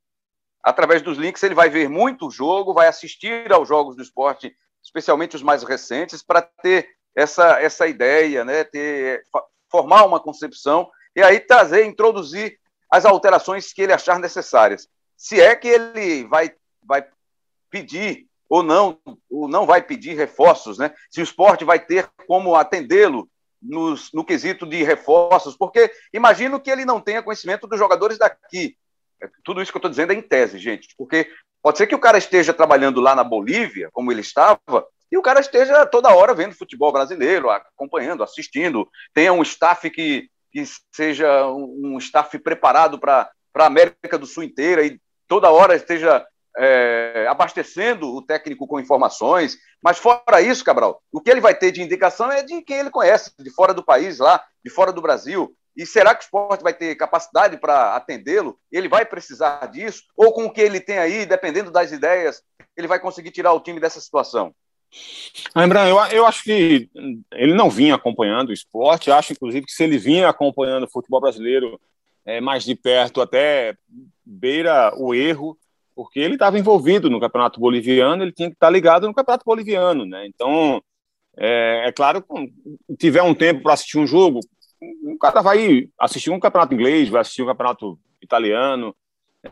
Através 0.62 1.03
dos 1.03 1.18
links 1.18 1.42
ele 1.42 1.55
vai 1.55 1.68
ver 1.68 1.88
muito 1.88 2.31
jogo, 2.31 2.75
vai 2.75 2.88
assistir 2.88 3.53
aos 3.53 3.68
jogos 3.68 3.97
do 3.97 4.03
esporte, 4.03 4.55
especialmente 4.83 5.37
os 5.37 5.42
mais 5.42 5.62
recentes, 5.62 6.23
para 6.23 6.42
ter 6.42 6.88
essa, 7.14 7.61
essa 7.61 7.87
ideia, 7.87 8.44
né? 8.44 8.64
Ter, 8.64 9.23
formar 9.71 10.05
uma 10.05 10.21
concepção 10.21 10.88
e 11.14 11.23
aí 11.23 11.40
trazer, 11.40 11.85
introduzir 11.85 12.59
as 12.90 13.05
alterações 13.05 13.73
que 13.73 13.83
ele 13.83 13.92
achar 13.92 14.18
necessárias. 14.18 14.88
Se 15.16 15.40
é 15.40 15.55
que 15.55 15.68
ele 15.68 16.25
vai, 16.27 16.53
vai 16.85 17.07
pedir 17.71 18.29
ou 18.49 18.62
não, 18.62 18.99
ou 19.31 19.49
não 19.49 19.66
vai 19.66 19.83
pedir 19.83 20.16
reforços, 20.16 20.79
né? 20.79 20.94
Se 21.11 21.21
o 21.21 21.25
esporte 21.25 21.64
vai 21.64 21.79
ter 21.79 22.09
como 22.27 22.55
atendê-lo 22.55 23.29
no 23.61 24.25
quesito 24.25 24.64
de 24.64 24.85
reforços, 24.85 25.57
porque 25.57 25.90
imagino 26.12 26.61
que 26.61 26.71
ele 26.71 26.85
não 26.85 27.01
tenha 27.01 27.23
conhecimento 27.23 27.66
dos 27.66 27.79
jogadores 27.79 28.16
daqui. 28.16 28.77
É, 29.22 29.28
tudo 29.44 29.61
isso 29.61 29.72
que 29.72 29.76
eu 29.76 29.81
estou 29.81 29.90
dizendo 29.90 30.12
é 30.12 30.16
em 30.16 30.22
tese, 30.22 30.59
gente, 30.59 30.94
porque 30.96 31.31
pode 31.62 31.78
ser 31.78 31.87
que 31.87 31.94
o 31.94 32.00
cara 32.00 32.18
esteja 32.18 32.52
trabalhando 32.52 33.00
lá 33.00 33.14
na 33.14 33.24
Bolívia, 33.24 33.88
como 33.92 34.12
ele 34.12 34.20
estava, 34.20 34.87
e 35.11 35.16
o 35.16 35.22
cara 35.22 35.40
esteja 35.40 35.87
toda 35.87 36.14
hora 36.14 36.35
vendo 36.35 36.54
futebol 36.54 36.92
brasileiro, 36.92 37.50
acompanhando, 37.50 38.22
assistindo, 38.22 38.88
tenha 39.14 39.33
um 39.33 39.42
staff 39.42 39.88
que, 39.90 40.28
que 40.52 40.64
seja 40.92 41.46
um 41.46 41.96
staff 41.98 42.38
preparado 42.38 42.98
para 42.98 43.31
a 43.54 43.66
América 43.66 44.18
do 44.18 44.26
Sul 44.26 44.42
inteira 44.42 44.85
e 44.85 45.00
toda 45.26 45.50
hora 45.50 45.74
esteja 45.74 46.26
é, 46.59 47.26
abastecendo 47.28 48.14
o 48.14 48.20
técnico 48.20 48.66
com 48.66 48.81
informações, 48.81 49.57
mas 49.83 49.98
fora 49.98 50.40
isso, 50.42 50.64
Cabral, 50.64 51.00
o 51.12 51.20
que 51.20 51.31
ele 51.31 51.40
vai 51.40 51.54
ter 51.54 51.70
de 51.70 51.83
indicação 51.83 52.31
é 52.31 52.42
de 52.42 52.61
quem 52.62 52.78
ele 52.78 52.90
conhece, 52.90 53.33
de 53.38 53.50
fora 53.50 53.72
do 53.72 53.85
país, 53.85 54.18
lá, 54.18 54.42
de 54.64 54.70
fora 54.70 54.92
do 54.92 55.00
Brasil. 55.00 55.54
E 55.79 55.87
será 55.87 56.12
que 56.12 56.23
o 56.23 56.25
esporte 56.25 56.64
vai 56.64 56.75
ter 56.75 56.97
capacidade 56.97 57.57
para 57.57 57.95
atendê-lo? 57.95 58.59
Ele 58.71 58.88
vai 58.88 59.07
precisar 59.07 59.64
disso? 59.67 60.03
Ou 60.17 60.33
com 60.33 60.47
o 60.47 60.51
que 60.51 60.61
ele 60.61 60.81
tem 60.81 60.99
aí, 60.99 61.25
dependendo 61.25 61.71
das 61.71 61.93
ideias, 61.93 62.43
ele 62.77 62.88
vai 62.88 62.99
conseguir 62.99 63.31
tirar 63.31 63.53
o 63.53 63.61
time 63.61 63.79
dessa 63.79 64.01
situação? 64.01 64.53
Lembrando, 65.55 65.91
eu, 65.91 65.99
eu 66.19 66.27
acho 66.27 66.43
que 66.43 66.91
ele 67.33 67.55
não 67.55 67.71
vinha 67.71 67.95
acompanhando 67.95 68.49
o 68.49 68.53
esporte, 68.53 69.12
acho 69.12 69.33
inclusive 69.33 69.67
que 69.67 69.73
se 69.73 69.85
ele 69.85 69.99
vinha 69.99 70.29
acompanhando 70.29 70.83
o 70.83 70.91
futebol 70.91 71.21
brasileiro 71.21 71.81
é, 72.27 72.41
mais 72.41 72.64
de 72.64 72.75
perto, 72.75 73.21
até 73.21 73.77
beira 74.25 74.93
o 74.97 75.14
erro, 75.14 75.57
porque 75.95 76.19
ele 76.19 76.35
estava 76.35 76.59
envolvido 76.59 77.09
no 77.09 77.21
campeonato 77.21 77.61
boliviano, 77.61 78.25
ele 78.25 78.33
tinha 78.33 78.49
que 78.49 78.57
estar 78.57 78.71
ligado 78.71 79.07
no 79.07 79.14
campeonato 79.14 79.45
boliviano, 79.45 80.05
né? 80.05 80.27
Então, 80.27 80.83
é, 81.37 81.85
é 81.87 81.93
claro, 81.93 82.25
tiver 82.99 83.23
um 83.23 83.35
tempo 83.35 83.62
para 83.62 83.75
assistir 83.75 83.99
um 83.99 84.07
jogo, 84.07 84.41
o 84.81 85.19
cara 85.19 85.43
vai 85.43 85.88
assistir 85.99 86.31
um 86.31 86.41
campeonato 86.41 86.75
inglês, 86.75 87.09
vai 87.09 87.21
assistir 87.21 87.43
um 87.43 87.47
campeonato 87.47 87.99
italiano, 88.23 88.95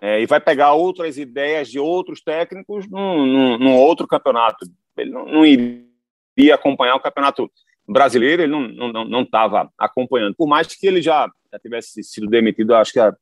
é, 0.01 0.21
e 0.21 0.27
vai 0.27 0.41
pegar 0.41 0.73
outras 0.75 1.17
ideias 1.17 1.69
de 1.69 1.79
outros 1.79 2.21
técnicos 2.21 2.89
num, 2.89 3.27
num, 3.27 3.59
num 3.59 3.77
outro 3.77 4.07
campeonato. 4.07 4.67
Ele 4.97 5.11
não, 5.11 5.27
não, 5.27 5.47
iria 5.47 6.55
acompanhar 6.55 6.97
o 6.97 7.01
campeonato 7.01 7.51
brasileiro, 7.89 8.43
ele 8.43 8.53
não 8.53 9.23
estava 9.23 9.59
não, 9.59 9.65
não, 9.65 9.71
acompanhando. 9.79 10.35
Por 10.35 10.47
mais 10.47 10.67
que 10.67 10.87
ele 10.87 11.01
já, 11.01 11.31
já 11.53 11.59
tivesse 11.59 12.03
sido 12.03 12.27
demitido, 12.27 12.75
acho 12.75 12.93
que 12.93 13.01
há 13.01 13.15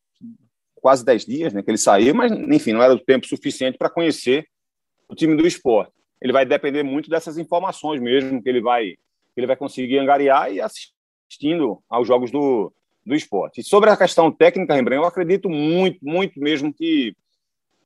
quase 0.77 1.05
10 1.05 1.27
dias 1.27 1.53
né, 1.53 1.63
que 1.63 1.71
ele 1.71 1.79
saiu, 1.79 2.15
mas, 2.15 2.33
enfim, 2.33 2.73
não 2.73 2.83
era 2.83 2.95
o 2.95 2.99
tempo 2.99 3.27
suficiente 3.27 3.79
para 3.79 3.91
conhecer 3.91 4.47
o 5.09 5.15
time 5.15 5.37
do 5.37 5.47
esporte. 5.47 5.93
Ele 6.21 6.33
vai 6.33 6.47
depender 6.47 6.83
muito 6.83 7.11
dessas 7.11 7.37
informações 7.37 8.01
mesmo 8.01 8.43
que 8.43 8.49
ele 8.49 8.61
vai, 8.61 8.91
que 8.91 8.97
ele 9.39 9.47
vai 9.47 9.57
conseguir 9.57 9.99
angariar 9.99 10.53
e 10.53 10.61
assistindo 11.35 11.83
aos 11.89 12.07
jogos 12.07 12.31
do, 12.31 12.73
do 13.05 13.15
esporte. 13.15 13.61
E 13.61 13.65
sobre 13.65 13.91
a 13.91 13.97
questão 13.97 14.31
técnica, 14.31 14.75
Rembrandt, 14.75 15.03
eu 15.03 15.09
acredito 15.09 15.51
muito, 15.51 15.99
muito 16.03 16.39
mesmo 16.39 16.73
que, 16.73 17.15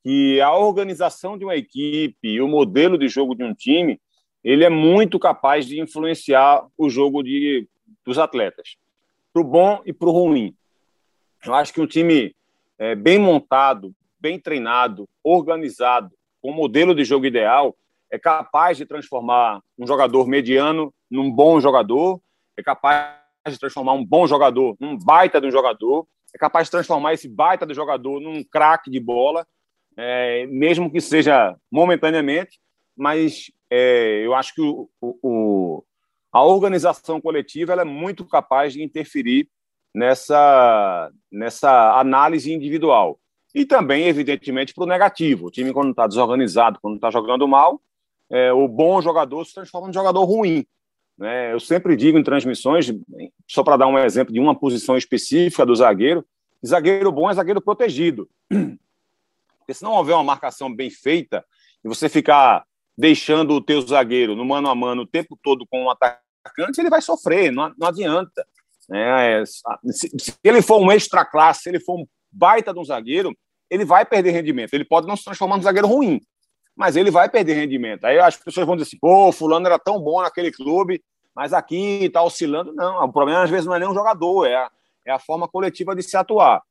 que 0.02 0.40
a 0.40 0.54
organização 0.54 1.38
de 1.38 1.44
uma 1.44 1.56
equipe 1.56 2.28
e 2.28 2.40
o 2.40 2.48
modelo 2.48 2.98
de 2.98 3.08
jogo 3.08 3.34
de 3.34 3.42
um 3.42 3.54
time 3.54 4.00
ele 4.44 4.64
é 4.64 4.70
muito 4.70 5.18
capaz 5.18 5.66
de 5.66 5.80
influenciar 5.80 6.64
o 6.76 6.88
jogo 6.88 7.22
de, 7.22 7.68
dos 8.04 8.18
atletas, 8.18 8.76
para 9.32 9.42
o 9.42 9.44
bom 9.44 9.82
e 9.84 9.92
para 9.92 10.08
o 10.08 10.12
ruim. 10.12 10.54
Eu 11.44 11.54
acho 11.54 11.72
que 11.72 11.80
um 11.80 11.86
time 11.86 12.34
é, 12.78 12.94
bem 12.94 13.18
montado, 13.18 13.92
bem 14.20 14.38
treinado, 14.38 15.08
organizado, 15.24 16.10
com 16.40 16.50
um 16.50 16.54
modelo 16.54 16.94
de 16.94 17.04
jogo 17.04 17.26
ideal, 17.26 17.76
é 18.10 18.18
capaz 18.18 18.78
de 18.78 18.86
transformar 18.86 19.60
um 19.76 19.86
jogador 19.86 20.26
mediano 20.26 20.94
num 21.10 21.30
bom 21.30 21.60
jogador, 21.60 22.20
é 22.56 22.62
capaz 22.62 23.17
de 23.52 23.60
transformar 23.60 23.92
um 23.92 24.04
bom 24.04 24.26
jogador 24.26 24.76
num 24.80 24.96
baita 24.98 25.40
de 25.40 25.46
um 25.46 25.50
jogador, 25.50 26.06
é 26.34 26.38
capaz 26.38 26.66
de 26.66 26.72
transformar 26.72 27.14
esse 27.14 27.28
baita 27.28 27.66
de 27.66 27.74
jogador 27.74 28.20
num 28.20 28.44
craque 28.44 28.90
de 28.90 29.00
bola, 29.00 29.46
é, 29.96 30.46
mesmo 30.46 30.90
que 30.90 31.00
seja 31.00 31.56
momentaneamente, 31.70 32.58
mas 32.96 33.50
é, 33.70 34.22
eu 34.24 34.34
acho 34.34 34.54
que 34.54 34.60
o, 34.60 34.88
o, 35.00 35.84
a 36.32 36.44
organização 36.44 37.20
coletiva 37.20 37.74
é 37.74 37.84
muito 37.84 38.24
capaz 38.26 38.72
de 38.72 38.82
interferir 38.82 39.48
nessa, 39.94 41.10
nessa 41.30 41.98
análise 41.98 42.52
individual. 42.52 43.18
E 43.54 43.64
também, 43.64 44.04
evidentemente, 44.04 44.74
para 44.74 44.84
o 44.84 44.86
negativo. 44.86 45.46
O 45.46 45.50
time, 45.50 45.72
quando 45.72 45.90
está 45.90 46.06
desorganizado, 46.06 46.78
quando 46.80 46.96
está 46.96 47.10
jogando 47.10 47.48
mal, 47.48 47.80
é, 48.30 48.52
o 48.52 48.68
bom 48.68 49.00
jogador 49.00 49.44
se 49.44 49.54
transforma 49.54 49.88
em 49.88 49.92
jogador 49.92 50.24
ruim. 50.24 50.66
Né? 51.18 51.52
Eu 51.52 51.58
sempre 51.58 51.96
digo 51.96 52.16
em 52.16 52.22
transmissões, 52.22 52.92
só 53.46 53.64
para 53.64 53.76
dar 53.76 53.86
um 53.88 53.98
exemplo 53.98 54.32
de 54.32 54.38
uma 54.38 54.54
posição 54.54 54.96
específica 54.96 55.66
do 55.66 55.74
zagueiro, 55.74 56.24
zagueiro 56.64 57.10
bom 57.10 57.28
é 57.28 57.34
zagueiro 57.34 57.60
protegido. 57.60 58.28
Porque 58.48 59.74
se 59.74 59.82
não 59.82 59.92
houver 59.92 60.14
uma 60.14 60.24
marcação 60.24 60.74
bem 60.74 60.90
feita 60.90 61.44
e 61.84 61.88
você 61.88 62.08
ficar 62.08 62.64
deixando 62.96 63.54
o 63.54 63.60
teu 63.60 63.80
zagueiro 63.80 64.34
no 64.34 64.44
mano 64.44 64.68
a 64.68 64.74
mano 64.74 65.02
o 65.02 65.06
tempo 65.06 65.38
todo 65.42 65.66
com 65.66 65.84
um 65.84 65.90
atacante, 65.90 66.80
ele 66.80 66.90
vai 66.90 67.02
sofrer, 67.02 67.52
não, 67.52 67.72
não 67.76 67.88
adianta. 67.88 68.46
Né? 68.88 69.44
Se, 69.44 70.10
se 70.18 70.34
ele 70.42 70.62
for 70.62 70.80
um 70.80 70.90
extra 70.90 71.24
classe, 71.24 71.64
se 71.64 71.68
ele 71.68 71.80
for 71.80 72.00
um 72.00 72.06
baita 72.32 72.72
de 72.72 72.80
um 72.80 72.84
zagueiro, 72.84 73.36
ele 73.70 73.84
vai 73.84 74.04
perder 74.04 74.30
rendimento. 74.30 74.72
Ele 74.72 74.84
pode 74.84 75.06
não 75.06 75.16
se 75.16 75.24
transformar 75.24 75.56
num 75.56 75.62
zagueiro 75.62 75.86
ruim, 75.86 76.20
mas 76.78 76.94
ele 76.94 77.10
vai 77.10 77.28
perder 77.28 77.54
rendimento. 77.54 78.04
Aí 78.04 78.20
as 78.20 78.36
pessoas 78.36 78.64
vão 78.64 78.76
dizer 78.76 78.86
assim, 78.86 78.98
pô, 78.98 79.32
fulano 79.32 79.66
era 79.66 79.80
tão 79.80 80.00
bom 80.00 80.22
naquele 80.22 80.52
clube, 80.52 81.02
mas 81.34 81.52
aqui 81.52 82.04
está 82.04 82.22
oscilando. 82.22 82.72
Não, 82.72 83.04
o 83.04 83.12
problema 83.12 83.42
às 83.42 83.50
vezes 83.50 83.66
não 83.66 83.74
é 83.74 83.80
nem 83.80 83.88
um 83.88 83.94
jogador, 83.94 84.46
é 84.46 84.54
a, 84.54 84.70
é 85.04 85.10
a 85.10 85.18
forma 85.18 85.48
coletiva 85.48 85.96
de 85.96 86.04
se 86.04 86.16
atuar. 86.16 86.62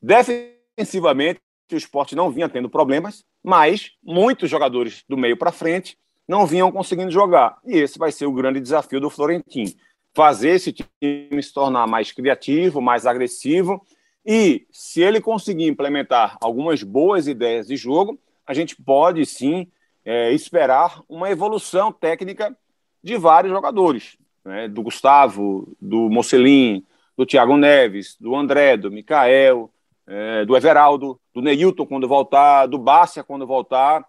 Defensivamente, 0.00 1.40
o 1.72 1.76
esporte 1.76 2.14
não 2.14 2.30
vinha 2.30 2.48
tendo 2.48 2.70
problemas, 2.70 3.24
mas 3.42 3.90
muitos 4.00 4.48
jogadores 4.48 5.04
do 5.08 5.16
meio 5.16 5.36
para 5.36 5.50
frente 5.50 5.98
não 6.28 6.46
vinham 6.46 6.70
conseguindo 6.70 7.10
jogar. 7.10 7.58
E 7.64 7.78
esse 7.78 7.98
vai 7.98 8.12
ser 8.12 8.26
o 8.26 8.32
grande 8.32 8.60
desafio 8.60 9.00
do 9.00 9.10
Florentino 9.10 9.72
fazer 10.14 10.50
esse 10.50 10.72
time 10.72 11.42
se 11.42 11.52
tornar 11.52 11.86
mais 11.88 12.12
criativo, 12.12 12.80
mais 12.80 13.06
agressivo. 13.06 13.84
E 14.24 14.66
se 14.70 15.00
ele 15.00 15.20
conseguir 15.20 15.66
implementar 15.66 16.36
algumas 16.40 16.82
boas 16.84 17.26
ideias 17.26 17.66
de 17.66 17.76
jogo, 17.76 18.20
a 18.50 18.54
gente 18.54 18.74
pode 18.74 19.24
sim 19.24 19.68
é, 20.04 20.32
esperar 20.32 21.00
uma 21.08 21.30
evolução 21.30 21.92
técnica 21.92 22.52
de 23.00 23.16
vários 23.16 23.52
jogadores, 23.52 24.18
né? 24.44 24.66
do 24.66 24.82
Gustavo, 24.82 25.72
do 25.80 26.10
Mocelin, 26.10 26.84
do 27.16 27.24
Thiago 27.24 27.56
Neves, 27.56 28.16
do 28.18 28.34
André, 28.34 28.76
do 28.76 28.90
Mikael, 28.90 29.70
é, 30.04 30.44
do 30.44 30.56
Everaldo, 30.56 31.20
do 31.32 31.40
Neilton 31.40 31.86
quando 31.86 32.08
voltar, 32.08 32.66
do 32.66 32.76
Bárcia 32.76 33.22
quando 33.22 33.46
voltar, 33.46 34.04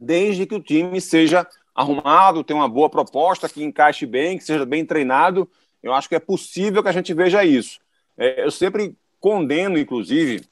desde 0.00 0.46
que 0.46 0.54
o 0.54 0.62
time 0.62 1.00
seja 1.00 1.44
arrumado, 1.74 2.44
tem 2.44 2.54
uma 2.54 2.68
boa 2.68 2.88
proposta, 2.88 3.48
que 3.48 3.64
encaixe 3.64 4.06
bem, 4.06 4.38
que 4.38 4.44
seja 4.44 4.64
bem 4.64 4.86
treinado, 4.86 5.50
eu 5.82 5.92
acho 5.92 6.08
que 6.08 6.14
é 6.14 6.20
possível 6.20 6.80
que 6.80 6.88
a 6.88 6.92
gente 6.92 7.12
veja 7.12 7.44
isso. 7.44 7.80
É, 8.16 8.44
eu 8.44 8.52
sempre 8.52 8.96
condeno, 9.18 9.76
inclusive, 9.76 10.44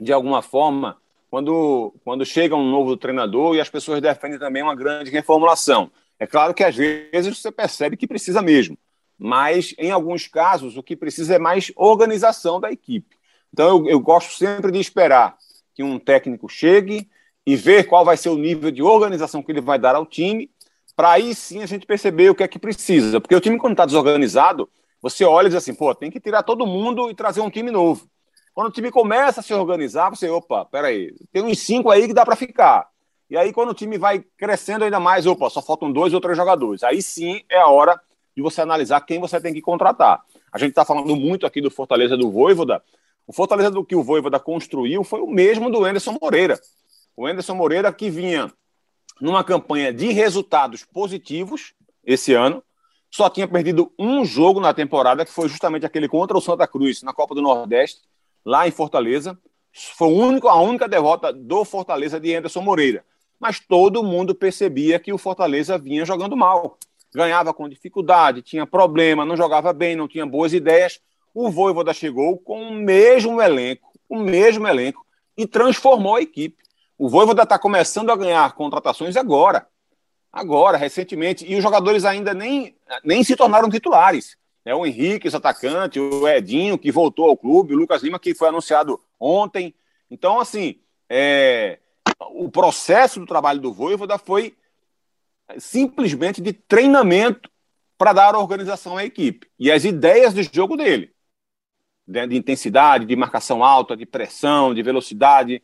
de 0.00 0.12
alguma 0.12 0.42
forma, 0.42 0.96
quando, 1.36 1.92
quando 2.02 2.24
chega 2.24 2.56
um 2.56 2.70
novo 2.70 2.96
treinador 2.96 3.54
e 3.54 3.60
as 3.60 3.68
pessoas 3.68 4.00
defendem 4.00 4.38
também 4.38 4.62
uma 4.62 4.74
grande 4.74 5.10
reformulação. 5.10 5.90
É 6.18 6.26
claro 6.26 6.54
que 6.54 6.64
às 6.64 6.74
vezes 6.74 7.38
você 7.38 7.52
percebe 7.52 7.94
que 7.94 8.06
precisa 8.06 8.40
mesmo, 8.40 8.78
mas 9.18 9.74
em 9.76 9.90
alguns 9.90 10.26
casos 10.26 10.78
o 10.78 10.82
que 10.82 10.96
precisa 10.96 11.34
é 11.34 11.38
mais 11.38 11.70
organização 11.76 12.58
da 12.58 12.72
equipe. 12.72 13.18
Então 13.52 13.68
eu, 13.68 13.88
eu 13.90 14.00
gosto 14.00 14.32
sempre 14.32 14.72
de 14.72 14.80
esperar 14.80 15.36
que 15.74 15.82
um 15.82 15.98
técnico 15.98 16.48
chegue, 16.48 17.06
e 17.44 17.54
ver 17.54 17.84
qual 17.84 18.02
vai 18.02 18.16
ser 18.16 18.30
o 18.30 18.38
nível 18.38 18.70
de 18.70 18.82
organização 18.82 19.42
que 19.42 19.52
ele 19.52 19.60
vai 19.60 19.78
dar 19.78 19.94
ao 19.94 20.06
time, 20.06 20.50
para 20.96 21.12
aí 21.12 21.34
sim 21.34 21.62
a 21.62 21.66
gente 21.66 21.84
perceber 21.84 22.30
o 22.30 22.34
que 22.34 22.42
é 22.42 22.48
que 22.48 22.58
precisa. 22.58 23.20
Porque 23.20 23.36
o 23.36 23.40
time, 23.42 23.58
quando 23.58 23.74
está 23.74 23.84
desorganizado, 23.84 24.70
você 25.02 25.22
olha 25.22 25.48
e 25.48 25.50
diz 25.50 25.58
assim, 25.58 25.74
pô, 25.74 25.94
tem 25.94 26.10
que 26.10 26.18
tirar 26.18 26.42
todo 26.42 26.66
mundo 26.66 27.10
e 27.10 27.14
trazer 27.14 27.42
um 27.42 27.50
time 27.50 27.70
novo. 27.70 28.08
Quando 28.56 28.68
o 28.68 28.70
time 28.70 28.90
começa 28.90 29.40
a 29.40 29.42
se 29.42 29.52
organizar, 29.52 30.08
você, 30.08 30.30
opa, 30.30 30.64
peraí, 30.64 31.14
tem 31.30 31.42
uns 31.42 31.58
cinco 31.58 31.90
aí 31.90 32.06
que 32.06 32.14
dá 32.14 32.24
para 32.24 32.34
ficar. 32.34 32.88
E 33.28 33.36
aí, 33.36 33.52
quando 33.52 33.68
o 33.68 33.74
time 33.74 33.98
vai 33.98 34.24
crescendo 34.34 34.82
ainda 34.82 34.98
mais, 34.98 35.26
opa, 35.26 35.50
só 35.50 35.60
faltam 35.60 35.92
dois 35.92 36.14
ou 36.14 36.22
três 36.22 36.38
jogadores. 36.38 36.82
Aí 36.82 37.02
sim 37.02 37.42
é 37.50 37.58
a 37.58 37.66
hora 37.66 38.00
de 38.34 38.40
você 38.42 38.62
analisar 38.62 39.02
quem 39.02 39.20
você 39.20 39.38
tem 39.38 39.52
que 39.52 39.60
contratar. 39.60 40.22
A 40.50 40.56
gente 40.56 40.70
está 40.70 40.86
falando 40.86 41.14
muito 41.14 41.44
aqui 41.44 41.60
do 41.60 41.70
Fortaleza 41.70 42.16
do 42.16 42.30
Voivoda. 42.30 42.82
O 43.26 43.32
Fortaleza 43.32 43.70
do 43.70 43.84
que 43.84 43.94
o 43.94 44.02
Voivoda 44.02 44.40
construiu 44.40 45.04
foi 45.04 45.20
o 45.20 45.26
mesmo 45.26 45.70
do 45.70 45.84
Anderson 45.84 46.16
Moreira. 46.18 46.58
O 47.14 47.26
Anderson 47.26 47.56
Moreira 47.56 47.92
que 47.92 48.08
vinha 48.08 48.50
numa 49.20 49.44
campanha 49.44 49.92
de 49.92 50.12
resultados 50.12 50.82
positivos 50.82 51.74
esse 52.02 52.32
ano, 52.32 52.62
só 53.10 53.28
tinha 53.28 53.46
perdido 53.46 53.92
um 53.98 54.24
jogo 54.24 54.60
na 54.60 54.72
temporada, 54.72 55.26
que 55.26 55.30
foi 55.30 55.46
justamente 55.46 55.84
aquele 55.84 56.08
contra 56.08 56.38
o 56.38 56.40
Santa 56.40 56.66
Cruz, 56.66 57.02
na 57.02 57.12
Copa 57.12 57.34
do 57.34 57.42
Nordeste, 57.42 58.00
lá 58.46 58.68
em 58.68 58.70
Fortaleza. 58.70 59.36
Foi 59.72 60.08
único, 60.08 60.46
a 60.46 60.54
única 60.54 60.88
derrota 60.88 61.32
do 61.32 61.64
Fortaleza 61.64 62.20
de 62.20 62.32
Anderson 62.34 62.60
Moreira. 62.62 63.04
Mas 63.38 63.58
todo 63.58 64.04
mundo 64.04 64.34
percebia 64.34 65.00
que 65.00 65.12
o 65.12 65.18
Fortaleza 65.18 65.76
vinha 65.76 66.04
jogando 66.04 66.36
mal. 66.36 66.78
Ganhava 67.12 67.52
com 67.52 67.68
dificuldade, 67.68 68.40
tinha 68.40 68.66
problema, 68.66 69.24
não 69.24 69.36
jogava 69.36 69.72
bem, 69.72 69.96
não 69.96 70.06
tinha 70.06 70.24
boas 70.24 70.52
ideias. 70.54 71.00
O 71.34 71.50
Voivoda 71.50 71.92
chegou 71.92 72.38
com 72.38 72.68
o 72.68 72.72
mesmo 72.72 73.42
elenco, 73.42 73.92
o 74.08 74.18
mesmo 74.18 74.66
elenco, 74.66 75.04
e 75.36 75.46
transformou 75.46 76.16
a 76.16 76.22
equipe. 76.22 76.62
O 76.96 77.08
Voivoda 77.08 77.42
está 77.42 77.58
começando 77.58 78.10
a 78.10 78.16
ganhar 78.16 78.54
contratações 78.54 79.16
agora. 79.16 79.66
Agora, 80.32 80.78
recentemente. 80.78 81.44
E 81.46 81.56
os 81.56 81.62
jogadores 81.62 82.04
ainda 82.04 82.32
nem, 82.32 82.76
nem 83.04 83.22
se 83.22 83.36
tornaram 83.36 83.68
titulares. 83.68 84.38
É 84.66 84.74
o 84.74 84.84
Henrique, 84.84 85.28
esse 85.28 85.36
atacante, 85.36 86.00
o 86.00 86.26
Edinho, 86.26 86.76
que 86.76 86.90
voltou 86.90 87.30
ao 87.30 87.36
clube, 87.36 87.72
o 87.72 87.78
Lucas 87.78 88.02
Lima, 88.02 88.18
que 88.18 88.34
foi 88.34 88.48
anunciado 88.48 89.00
ontem. 89.18 89.72
Então, 90.10 90.40
assim, 90.40 90.80
é, 91.08 91.78
o 92.32 92.50
processo 92.50 93.20
do 93.20 93.26
trabalho 93.26 93.60
do 93.60 93.72
Voivoda 93.72 94.18
foi 94.18 94.56
simplesmente 95.56 96.42
de 96.42 96.52
treinamento 96.52 97.48
para 97.96 98.12
dar 98.12 98.34
organização 98.34 98.96
à 98.96 99.04
equipe. 99.04 99.48
E 99.56 99.70
as 99.70 99.84
ideias 99.84 100.34
de 100.34 100.42
jogo 100.42 100.76
dele. 100.76 101.12
De 102.04 102.36
intensidade, 102.36 103.06
de 103.06 103.14
marcação 103.14 103.62
alta, 103.62 103.96
de 103.96 104.04
pressão, 104.04 104.74
de 104.74 104.82
velocidade, 104.82 105.62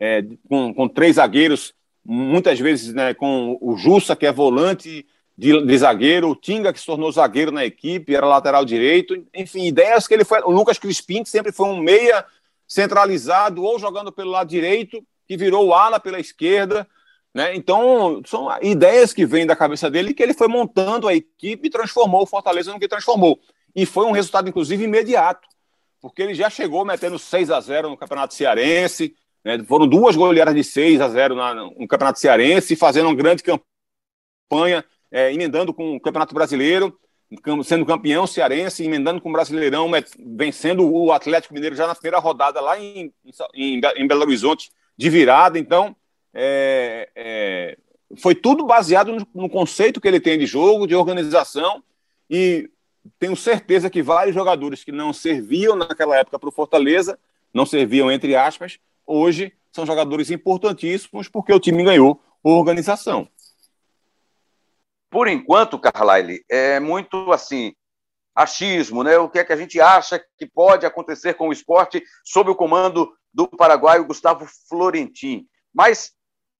é, 0.00 0.22
com, 0.48 0.72
com 0.72 0.88
três 0.88 1.16
zagueiros, 1.16 1.74
muitas 2.02 2.58
vezes 2.58 2.94
né, 2.94 3.12
com 3.12 3.58
o 3.60 3.76
Jussa, 3.76 4.16
que 4.16 4.24
é 4.24 4.32
volante 4.32 5.06
de, 5.38 5.64
de, 5.64 5.78
zagueiro, 5.78 6.30
o 6.30 6.34
Tinga, 6.34 6.72
que 6.72 6.80
se 6.80 6.86
tornou 6.86 7.12
zagueiro 7.12 7.52
na 7.52 7.64
equipe, 7.64 8.12
era 8.12 8.26
lateral 8.26 8.64
direito, 8.64 9.24
enfim, 9.32 9.66
ideias 9.66 10.08
que 10.08 10.14
ele 10.14 10.24
foi. 10.24 10.40
O 10.40 10.50
Lucas 10.50 10.80
Crispim, 10.80 11.22
que 11.22 11.30
sempre 11.30 11.52
foi 11.52 11.68
um 11.68 11.80
meia 11.80 12.26
centralizado, 12.66 13.62
ou 13.62 13.78
jogando 13.78 14.10
pelo 14.10 14.32
lado 14.32 14.48
direito, 14.48 15.00
que 15.28 15.36
virou 15.36 15.72
ala 15.72 16.00
pela 16.00 16.18
esquerda. 16.18 16.88
Né? 17.32 17.54
Então, 17.54 18.20
são 18.26 18.48
ideias 18.60 19.12
que 19.12 19.24
vêm 19.24 19.46
da 19.46 19.54
cabeça 19.54 19.88
dele 19.88 20.12
que 20.12 20.24
ele 20.24 20.34
foi 20.34 20.48
montando 20.48 21.06
a 21.06 21.14
equipe 21.14 21.68
e 21.68 21.70
transformou 21.70 22.22
o 22.22 22.26
Fortaleza 22.26 22.72
no 22.72 22.80
que 22.80 22.88
transformou. 22.88 23.38
E 23.76 23.86
foi 23.86 24.06
um 24.06 24.12
resultado, 24.12 24.48
inclusive, 24.48 24.82
imediato, 24.82 25.46
porque 26.00 26.20
ele 26.20 26.34
já 26.34 26.50
chegou 26.50 26.84
metendo 26.84 27.16
6 27.16 27.52
a 27.52 27.60
0 27.60 27.90
no 27.90 27.96
Campeonato 27.96 28.34
Cearense, 28.34 29.14
né? 29.44 29.62
Foram 29.64 29.86
duas 29.86 30.16
goleadas 30.16 30.54
de 30.54 30.64
6 30.64 31.00
a 31.00 31.08
0 31.08 31.36
na, 31.36 31.54
no 31.54 31.86
Campeonato 31.86 32.18
Cearense, 32.18 32.74
fazendo 32.74 33.06
uma 33.06 33.14
grande 33.14 33.44
campanha, 33.44 34.84
é, 35.10 35.32
emendando 35.32 35.72
com 35.72 35.96
o 35.96 36.00
Campeonato 36.00 36.34
Brasileiro, 36.34 36.98
sendo 37.64 37.84
campeão 37.84 38.26
cearense, 38.26 38.84
emendando 38.84 39.20
com 39.20 39.28
o 39.28 39.32
Brasileirão, 39.32 39.90
vencendo 40.18 40.90
o 40.90 41.12
Atlético 41.12 41.52
Mineiro 41.52 41.76
já 41.76 41.86
na 41.86 41.94
primeira 41.94 42.18
rodada 42.18 42.60
lá 42.60 42.78
em, 42.78 43.12
em, 43.54 43.80
em 43.96 44.06
Belo 44.06 44.22
Horizonte, 44.22 44.70
de 44.96 45.10
virada. 45.10 45.58
Então, 45.58 45.94
é, 46.32 47.08
é, 47.14 47.78
foi 48.16 48.34
tudo 48.34 48.64
baseado 48.64 49.12
no, 49.12 49.26
no, 49.34 49.48
conceito 49.50 50.00
que 50.00 50.08
ele 50.08 50.20
tem 50.20 50.38
de 50.38 50.46
jogo, 50.46 50.86
de 50.86 50.94
organização, 50.94 51.82
e 52.30 52.70
tenho 53.18 53.36
certeza 53.36 53.90
que 53.90 54.02
vários 54.02 54.34
jogadores 54.34 54.82
que 54.82 54.92
não 54.92 55.12
serviam 55.12 55.76
naquela 55.76 56.16
época 56.16 56.38
para 56.38 56.48
o 56.48 56.52
Fortaleza, 56.52 57.18
não 57.52 57.66
serviam 57.66 58.10
entre 58.10 58.34
aspas, 58.36 58.78
hoje 59.06 59.52
são 59.70 59.86
jogadores 59.86 60.30
importantíssimos 60.30 61.28
porque 61.28 61.52
o 61.52 61.60
time 61.60 61.82
ganhou 61.82 62.20
organização. 62.42 63.28
Por 65.10 65.28
enquanto, 65.28 65.78
Carlyle, 65.78 66.44
é 66.50 66.78
muito 66.78 67.32
assim, 67.32 67.72
achismo, 68.34 69.02
né? 69.02 69.18
O 69.18 69.28
que 69.28 69.38
é 69.38 69.44
que 69.44 69.52
a 69.52 69.56
gente 69.56 69.80
acha 69.80 70.22
que 70.36 70.46
pode 70.46 70.86
acontecer 70.86 71.34
com 71.34 71.48
o 71.48 71.52
esporte 71.52 72.02
sob 72.24 72.50
o 72.50 72.54
comando 72.54 73.12
do 73.32 73.48
paraguaio 73.48 74.04
Gustavo 74.04 74.46
Florentin. 74.68 75.46
Mas 75.74 76.12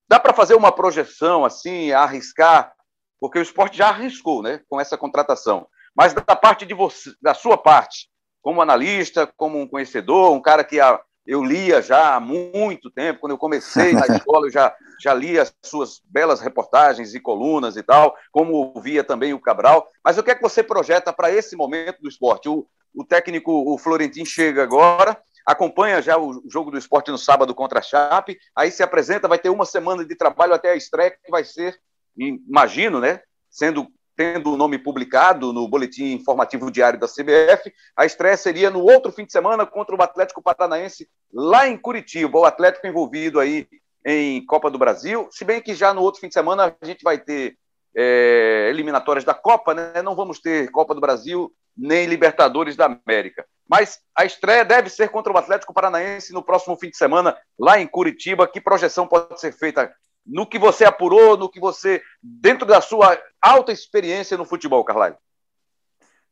dá 0.09 0.19
para 0.19 0.35
fazer 0.35 0.55
uma 0.55 0.73
projeção 0.73 1.45
assim, 1.45 1.93
arriscar, 1.93 2.73
porque 3.21 3.39
o 3.39 3.43
esporte 3.43 3.77
já 3.77 3.89
arriscou, 3.89 4.43
né, 4.43 4.61
com 4.69 4.81
essa 4.81 4.97
contratação. 4.97 5.69
Mas 5.95 6.15
da 6.15 6.37
parte 6.37 6.65
de 6.65 6.75
você, 6.75 7.13
da 7.21 7.35
sua 7.35 7.59
parte, 7.59 8.09
como 8.41 8.63
analista, 8.63 9.27
como 9.37 9.61
um 9.61 9.67
conhecedor, 9.67 10.33
um 10.33 10.41
cara 10.41 10.65
que 10.65 10.81
a, 10.81 11.01
eu 11.29 11.45
lia 11.45 11.83
já 11.83 12.15
há 12.15 12.21
muito 12.21 12.91
tempo, 12.91 13.21
quando 13.21 13.33
eu 13.33 13.39
comecei 13.39 13.93
na 13.93 14.07
escola, 14.17 14.47
eu 14.47 14.51
já, 14.51 14.75
já 14.99 15.13
lia 15.13 15.43
as 15.43 15.55
suas 15.63 16.01
belas 16.07 16.41
reportagens 16.41 17.15
e 17.15 17.21
colunas 17.21 17.77
e 17.77 17.83
tal, 17.83 18.17
como 18.33 18.73
ouvia 18.75 19.05
também 19.05 19.35
o 19.35 19.39
Cabral. 19.39 19.87
Mas 20.03 20.17
o 20.17 20.23
que 20.23 20.31
é 20.31 20.35
que 20.35 20.41
você 20.41 20.63
projeta 20.63 21.13
para 21.13 21.31
esse 21.31 21.55
momento 21.55 22.01
do 22.01 22.09
esporte? 22.09 22.49
O, 22.49 22.67
o 22.95 23.05
técnico, 23.05 23.53
o 23.53 23.77
Florentin, 23.77 24.25
chega 24.25 24.63
agora, 24.63 25.21
acompanha 25.45 26.01
já 26.01 26.17
o 26.17 26.43
jogo 26.49 26.71
do 26.71 26.79
esporte 26.79 27.11
no 27.11 27.19
sábado 27.19 27.55
contra 27.55 27.81
a 27.81 27.83
Chape, 27.83 28.39
aí 28.57 28.71
se 28.71 28.83
apresenta, 28.83 29.29
vai 29.29 29.39
ter 29.39 29.51
uma 29.51 29.67
semana 29.67 30.07
de 30.07 30.17
trabalho 30.17 30.55
até 30.55 30.71
a 30.71 30.77
estreia, 30.77 31.11
que 31.11 31.31
vai 31.31 31.45
ser, 31.45 31.79
imagino, 32.17 33.01
né? 33.01 33.21
Sendo 33.51 33.87
tendo 34.19 34.53
o 34.53 34.57
nome 34.57 34.81
publicado 34.81 35.53
no 35.53 35.69
boletim 35.69 36.07
informativo 36.07 36.73
diário 36.73 36.99
da 36.99 37.07
CBF. 37.07 37.73
A 37.97 38.05
estreia 38.05 38.37
seria 38.37 38.69
no 38.69 38.83
outro 38.83 39.13
fim 39.13 39.25
de 39.25 39.31
semana 39.31 39.65
contra 39.65 39.95
o 39.95 40.03
Atlético 40.03 40.43
Paranaense, 40.43 41.09
lá 41.33 41.69
em 41.69 41.79
Curitiba. 41.79 42.37
O 42.37 42.45
Atlético 42.45 42.89
envolvido 42.89 43.39
aí 43.39 43.69
em 44.05 44.45
Copa 44.45 44.73
do 44.73 44.77
Brasil. 44.77 45.29
Se 45.31 45.45
bem 45.45 45.63
que 45.63 45.73
já 45.73 45.95
no 45.95 46.03
outro 46.03 46.21
fim 46.21 46.27
de 46.27 46.35
semana 46.35 46.77
a 46.81 46.85
gente 46.85 47.05
vai 47.05 47.17
ter 47.17 47.57
é, 47.97 48.67
eliminatórias 48.69 49.25
da 49.25 49.35
Copa, 49.35 49.73
né? 49.73 50.03
Não 50.03 50.17
vamos 50.17 50.41
ter 50.41 50.69
Copa 50.73 50.97
do 50.97 51.01
Brasil 51.01 51.53
nem 51.77 52.07
Libertadores 52.07 52.75
da 52.75 52.87
América. 52.87 53.47
Mas 53.69 54.01
a 54.17 54.25
estreia 54.25 54.65
deve 54.65 54.91
ser 54.91 55.11
contra 55.11 55.33
o 55.33 55.39
Atlético 55.39 55.73
Paranaense 55.73 56.33
no 56.33 56.43
próximo 56.43 56.77
fim 56.77 56.91
de 56.91 56.97
semana, 56.97 57.37
lá 57.57 57.79
em 57.79 57.87
Curitiba. 57.87 58.49
Que 58.49 58.61
projeção 58.61 59.07
pode 59.07 59.41
ser 59.41 59.53
feita 59.53 59.95
no 60.27 60.47
que 60.47 60.59
você 60.59 60.85
apurou, 60.85 61.37
no 61.37 61.49
que 61.49 61.61
você, 61.61 62.03
dentro 62.23 62.67
da 62.67 62.81
sua 62.81 63.19
alta 63.41 63.73
experiência 63.73 64.37
no 64.37 64.45
futebol, 64.45 64.85
Carlyle? 64.85 65.17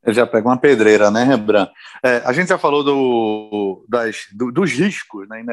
Eu 0.02 0.12
já 0.12 0.26
pego 0.26 0.48
uma 0.48 0.58
pedreira, 0.58 1.10
né, 1.10 1.24
Rembrandt? 1.24 1.72
É, 2.02 2.18
a 2.24 2.32
gente 2.32 2.48
já 2.48 2.58
falou 2.58 2.84
do, 2.84 3.84
das, 3.88 4.26
do, 4.32 4.52
dos 4.52 4.70
riscos 4.70 5.28
né, 5.28 5.44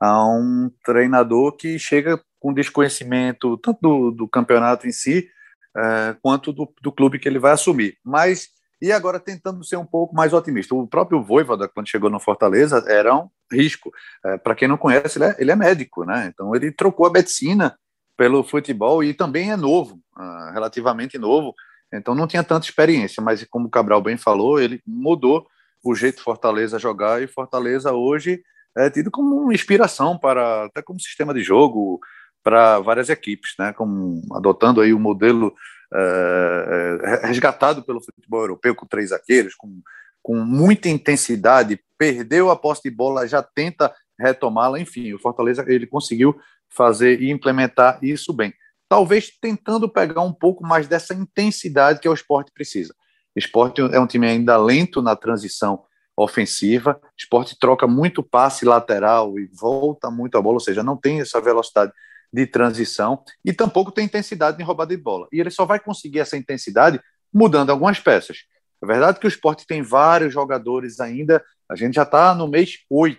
a 0.00 0.26
um 0.26 0.70
treinador 0.84 1.52
que 1.52 1.78
chega 1.78 2.20
com 2.40 2.54
desconhecimento 2.54 3.58
tanto 3.58 3.78
do, 3.82 4.10
do 4.10 4.28
campeonato 4.28 4.86
em 4.86 4.92
si, 4.92 5.28
é, 5.76 6.16
quanto 6.22 6.52
do, 6.52 6.72
do 6.80 6.90
clube 6.90 7.18
que 7.18 7.28
ele 7.28 7.38
vai 7.38 7.52
assumir. 7.52 7.98
Mas 8.02 8.48
e 8.80 8.92
agora 8.92 9.18
tentando 9.18 9.64
ser 9.64 9.76
um 9.76 9.86
pouco 9.86 10.14
mais 10.14 10.32
otimista. 10.32 10.74
O 10.74 10.86
próprio 10.86 11.22
Voivoda, 11.22 11.68
quando 11.68 11.88
chegou 11.88 12.10
no 12.10 12.20
Fortaleza, 12.20 12.84
era 12.86 13.14
um 13.14 13.28
risco. 13.50 13.90
É, 14.24 14.36
Para 14.36 14.54
quem 14.54 14.68
não 14.68 14.76
conhece, 14.76 15.18
ele 15.18 15.24
é, 15.24 15.36
ele 15.38 15.50
é, 15.50 15.56
médico, 15.56 16.04
né? 16.04 16.30
Então 16.32 16.54
ele 16.54 16.70
trocou 16.70 17.06
a 17.06 17.12
medicina 17.12 17.76
pelo 18.16 18.42
futebol 18.42 19.02
e 19.04 19.12
também 19.14 19.52
é 19.52 19.56
novo, 19.56 20.00
uh, 20.16 20.52
relativamente 20.52 21.18
novo. 21.18 21.54
Então 21.92 22.14
não 22.14 22.26
tinha 22.26 22.42
tanta 22.42 22.66
experiência, 22.66 23.22
mas 23.22 23.44
como 23.44 23.66
o 23.66 23.70
Cabral 23.70 24.00
bem 24.00 24.16
falou, 24.16 24.58
ele 24.58 24.80
mudou 24.86 25.46
o 25.84 25.94
jeito 25.94 26.22
Fortaleza 26.22 26.78
jogar 26.78 27.22
e 27.22 27.28
Fortaleza 27.28 27.92
hoje 27.92 28.42
é 28.76 28.90
tido 28.90 29.10
como 29.10 29.36
uma 29.36 29.54
inspiração 29.54 30.18
para 30.18 30.64
até 30.66 30.82
como 30.82 31.00
sistema 31.00 31.32
de 31.32 31.42
jogo 31.42 31.98
para 32.42 32.78
várias 32.80 33.08
equipes, 33.08 33.54
né? 33.58 33.72
Como 33.72 34.22
adotando 34.32 34.80
aí 34.80 34.92
o 34.92 35.00
modelo 35.00 35.54
uh, 35.92 37.26
resgatado 37.26 37.82
pelo 37.82 38.00
futebol 38.00 38.40
europeu 38.40 38.74
com 38.74 38.86
três 38.86 39.10
zagueiros, 39.10 39.54
com, 39.54 39.80
com 40.22 40.36
muita 40.36 40.88
intensidade, 40.88 41.80
perdeu 41.98 42.50
a 42.50 42.56
posse 42.56 42.82
de 42.84 42.90
bola, 42.90 43.26
já 43.26 43.42
tenta 43.42 43.94
retomá-la, 44.18 44.80
enfim, 44.80 45.12
o 45.12 45.18
Fortaleza 45.18 45.64
ele 45.66 45.86
conseguiu 45.86 46.38
fazer 46.68 47.20
e 47.20 47.30
implementar 47.30 47.98
isso 48.02 48.32
bem. 48.32 48.52
Talvez 48.88 49.30
tentando 49.40 49.88
pegar 49.88 50.22
um 50.22 50.32
pouco 50.32 50.64
mais 50.64 50.86
dessa 50.86 51.12
intensidade 51.14 52.00
que 52.00 52.08
o 52.08 52.14
esporte 52.14 52.52
precisa. 52.52 52.94
O 53.34 53.38
esporte 53.38 53.80
é 53.80 54.00
um 54.00 54.06
time 54.06 54.26
ainda 54.26 54.56
lento 54.56 55.02
na 55.02 55.16
transição 55.16 55.84
ofensiva. 56.16 56.98
O 57.02 57.06
esporte 57.18 57.58
troca 57.58 57.86
muito 57.86 58.22
passe 58.22 58.64
lateral 58.64 59.38
e 59.38 59.46
volta 59.52 60.10
muito 60.10 60.38
a 60.38 60.42
bola, 60.42 60.54
ou 60.54 60.60
seja, 60.60 60.82
não 60.82 60.96
tem 60.96 61.20
essa 61.20 61.40
velocidade 61.40 61.92
de 62.32 62.46
transição 62.46 63.22
e 63.44 63.52
tampouco 63.52 63.92
tem 63.92 64.04
intensidade 64.04 64.60
em 64.60 64.64
roubada 64.64 64.94
de 64.96 65.02
bola. 65.02 65.26
E 65.32 65.40
ele 65.40 65.50
só 65.50 65.64
vai 65.64 65.80
conseguir 65.80 66.20
essa 66.20 66.36
intensidade 66.36 67.00
mudando 67.32 67.70
algumas 67.70 68.00
peças. 68.00 68.38
É 68.82 68.86
verdade 68.86 69.18
que 69.18 69.26
o 69.26 69.28
esporte 69.28 69.66
tem 69.66 69.82
vários 69.82 70.32
jogadores 70.32 71.00
ainda, 71.00 71.42
a 71.68 71.74
gente 71.74 71.94
já 71.94 72.02
está 72.02 72.34
no 72.34 72.46
mês 72.46 72.78
8, 72.90 73.18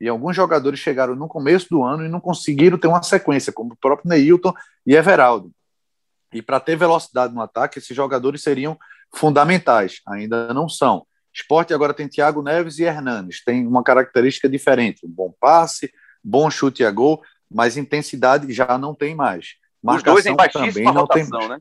e 0.00 0.08
alguns 0.08 0.34
jogadores 0.34 0.80
chegaram 0.80 1.14
no 1.14 1.28
começo 1.28 1.66
do 1.70 1.82
ano 1.82 2.04
e 2.04 2.08
não 2.08 2.20
conseguiram 2.20 2.78
ter 2.78 2.88
uma 2.88 3.02
sequência, 3.02 3.52
como 3.52 3.74
o 3.74 3.76
próprio 3.76 4.08
Neilton 4.08 4.54
e 4.86 4.94
Everaldo. 4.94 5.52
E 6.32 6.40
para 6.40 6.60
ter 6.60 6.76
velocidade 6.76 7.34
no 7.34 7.42
ataque, 7.42 7.78
esses 7.78 7.94
jogadores 7.94 8.42
seriam 8.42 8.78
fundamentais, 9.14 10.00
ainda 10.06 10.54
não 10.54 10.68
são. 10.68 11.06
Esporte 11.32 11.74
agora 11.74 11.92
tem 11.92 12.08
Thiago 12.08 12.42
Neves 12.42 12.78
e 12.78 12.84
Hernanes, 12.84 13.42
tem 13.44 13.66
uma 13.66 13.82
característica 13.82 14.48
diferente, 14.48 15.06
um 15.06 15.10
bom 15.10 15.34
passe, 15.38 15.92
bom 16.22 16.50
chute 16.50 16.84
a 16.84 16.90
gol, 16.90 17.22
mas 17.50 17.76
intensidade 17.76 18.52
já 18.52 18.78
não 18.78 18.94
tem 18.94 19.14
mais. 19.14 19.54
Marcação 19.82 20.14
Os 20.14 20.22
dois 20.22 20.26
em 20.26 20.36
baixíssima 20.36 20.72
também 20.72 20.84
não 20.84 21.00
rotação, 21.02 21.38
tem 21.40 21.48
né? 21.48 21.58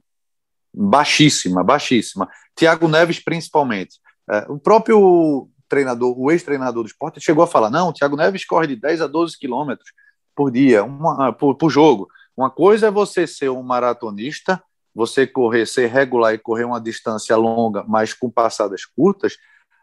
Baixíssima, 0.74 1.64
baixíssima. 1.64 2.30
Thiago 2.56 2.88
Neves 2.88 3.20
principalmente. 3.20 3.98
É, 4.30 4.46
o 4.50 4.60
próprio 4.60 5.50
treinador, 5.68 6.20
o 6.20 6.32
ex-treinador 6.32 6.84
do 6.84 6.88
esporte, 6.88 7.22
chegou 7.22 7.44
a 7.44 7.48
falar: 7.48 7.70
não, 7.70 7.90
o 7.90 7.94
Thiago 7.94 8.16
Neves 8.16 8.46
corre 8.46 8.68
de 8.68 8.76
10 8.76 9.02
a 9.02 9.08
12 9.08 9.38
quilômetros 9.38 9.92
por 10.36 10.52
dia, 10.52 10.84
uma, 10.84 11.34
por, 11.34 11.56
por 11.56 11.70
jogo. 11.70 12.08
Uma 12.36 12.50
coisa 12.50 12.88
é 12.88 12.92
você 12.92 13.28
ser 13.28 13.50
um 13.50 13.62
maratonista, 13.62 14.62
você 14.94 15.28
correr, 15.28 15.66
ser 15.66 15.88
regular 15.88 16.34
e 16.34 16.38
correr 16.38 16.64
uma 16.64 16.80
distância 16.80 17.36
longa, 17.36 17.84
mas 17.88 18.14
com 18.14 18.30
passadas 18.30 18.86
curtas. 18.86 19.38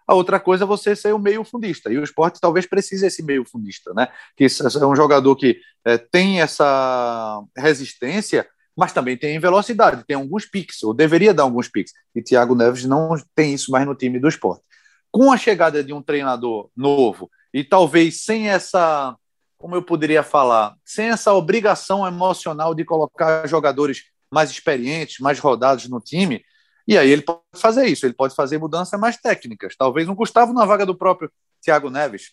A 0.06 0.14
outra 0.14 0.38
coisa 0.38 0.64
é 0.64 0.66
você 0.66 0.94
ser 0.94 1.12
o 1.12 1.18
meio 1.18 1.42
fundista. 1.42 1.92
E 1.92 1.98
o 1.98 2.04
esporte 2.04 2.40
talvez 2.40 2.66
precise 2.66 3.02
desse 3.02 3.22
meio 3.22 3.44
fundista, 3.44 3.92
né? 3.92 4.08
Que 4.36 4.44
é 4.44 4.86
um 4.86 4.94
jogador 4.94 5.34
que 5.34 5.58
é, 5.84 5.98
tem 5.98 6.40
essa 6.40 7.42
resistência, 7.56 8.46
mas 8.76 8.92
também 8.92 9.16
tem 9.16 9.38
velocidade, 9.38 10.04
tem 10.06 10.16
alguns 10.16 10.44
piques, 10.44 10.82
ou 10.82 10.92
deveria 10.94 11.34
dar 11.34 11.44
alguns 11.44 11.68
piques. 11.68 11.92
E 12.14 12.22
Thiago 12.22 12.54
Neves 12.54 12.84
não 12.84 13.16
tem 13.34 13.54
isso 13.54 13.70
mais 13.72 13.86
no 13.86 13.94
time 13.94 14.20
do 14.20 14.28
esporte. 14.28 14.62
Com 15.10 15.32
a 15.32 15.36
chegada 15.36 15.82
de 15.82 15.92
um 15.92 16.02
treinador 16.02 16.68
novo, 16.76 17.30
e 17.52 17.64
talvez 17.64 18.22
sem 18.22 18.50
essa, 18.50 19.16
como 19.56 19.74
eu 19.74 19.82
poderia 19.82 20.22
falar, 20.22 20.76
sem 20.84 21.06
essa 21.06 21.32
obrigação 21.32 22.06
emocional 22.06 22.74
de 22.74 22.84
colocar 22.84 23.48
jogadores 23.48 24.04
mais 24.30 24.50
experientes, 24.50 25.20
mais 25.20 25.38
rodados 25.38 25.88
no 25.88 26.00
time, 26.00 26.44
e 26.86 26.96
aí 26.96 27.10
ele 27.10 27.22
pode 27.22 27.40
fazer 27.54 27.86
isso, 27.86 28.06
ele 28.06 28.14
pode 28.14 28.34
fazer 28.34 28.58
mudanças 28.58 28.98
mais 28.98 29.16
técnicas. 29.16 29.74
Talvez 29.76 30.08
um 30.08 30.14
Gustavo 30.14 30.52
na 30.52 30.64
vaga 30.64 30.86
do 30.86 30.94
próprio 30.94 31.30
Thiago 31.60 31.90
Neves, 31.90 32.32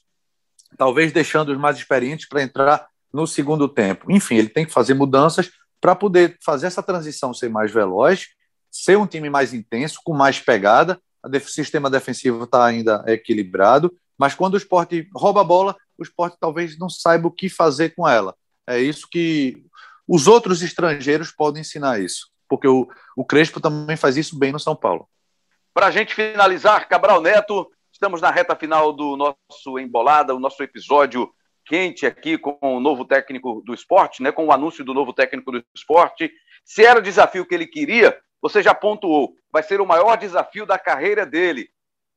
talvez 0.78 1.12
deixando 1.12 1.52
os 1.52 1.58
mais 1.58 1.78
experientes 1.78 2.28
para 2.28 2.44
entrar 2.44 2.88
no 3.12 3.26
segundo 3.26 3.68
tempo. 3.68 4.12
Enfim, 4.12 4.36
ele 4.36 4.50
tem 4.50 4.66
que 4.66 4.72
fazer 4.72 4.94
mudanças 4.94 5.52
para 5.82 5.96
poder 5.96 6.38
fazer 6.44 6.68
essa 6.68 6.84
transição 6.84 7.34
ser 7.34 7.50
mais 7.50 7.72
veloz, 7.72 8.28
ser 8.72 8.98
um 8.98 9.08
time 9.08 9.30
mais 9.30 9.54
intenso, 9.54 10.00
com 10.04 10.14
mais 10.14 10.40
pegada. 10.40 11.00
O 11.24 11.40
sistema 11.40 11.90
defensivo 11.90 12.44
está 12.44 12.66
ainda 12.66 13.04
equilibrado, 13.08 13.94
mas 14.18 14.36
quando 14.36 14.54
o 14.54 14.58
esporte 14.58 15.08
rouba 15.16 15.42
a 15.42 15.44
bola, 15.44 15.76
o 15.98 16.04
esporte 16.04 16.38
talvez 16.40 16.78
não 16.78 16.90
saiba 16.90 17.28
o 17.28 17.32
que 17.32 17.50
fazer 17.50 17.96
com 17.96 18.08
ela. 18.08 18.36
É 18.68 18.80
isso 18.80 19.08
que 19.10 19.66
os 20.08 20.28
outros 20.28 20.62
estrangeiros 20.62 21.32
podem 21.32 21.62
ensinar 21.62 22.00
isso 22.00 22.33
porque 22.54 22.68
o, 22.68 22.88
o 23.18 23.26
Crespo 23.26 23.60
também 23.60 23.98
faz 23.98 24.16
isso 24.16 24.38
bem 24.38 24.52
no 24.52 24.60
São 24.60 24.76
Paulo. 24.76 25.10
Para 25.74 25.88
a 25.88 25.92
gente 25.92 26.14
finalizar, 26.14 26.88
Cabral 26.88 27.20
Neto, 27.20 27.68
estamos 27.92 28.22
na 28.22 28.30
reta 28.30 28.56
final 28.56 28.94
do 28.94 29.18
nosso 29.18 29.80
Embolada, 29.80 30.36
o 30.36 30.40
nosso 30.40 30.62
episódio 30.62 31.34
quente 31.66 32.06
aqui 32.06 32.38
com 32.38 32.56
o 32.62 32.80
novo 32.80 33.06
técnico 33.06 33.64
do 33.66 33.74
esporte, 33.74 34.22
né, 34.22 34.32
com 34.32 34.46
o 34.46 34.52
anúncio 34.52 34.86
do 34.86 34.94
novo 34.94 35.12
técnico 35.14 35.52
do 35.52 35.64
esporte. 35.76 36.32
Se 36.64 36.86
era 36.86 37.00
o 37.00 37.02
desafio 37.02 37.44
que 37.44 37.56
ele 37.56 37.66
queria, 37.66 38.16
você 38.40 38.62
já 38.62 38.76
pontuou, 38.76 39.34
vai 39.52 39.64
ser 39.64 39.82
o 39.82 39.88
maior 39.88 40.16
desafio 40.16 40.68
da 40.68 40.78
carreira 40.78 41.26
dele. 41.26 41.68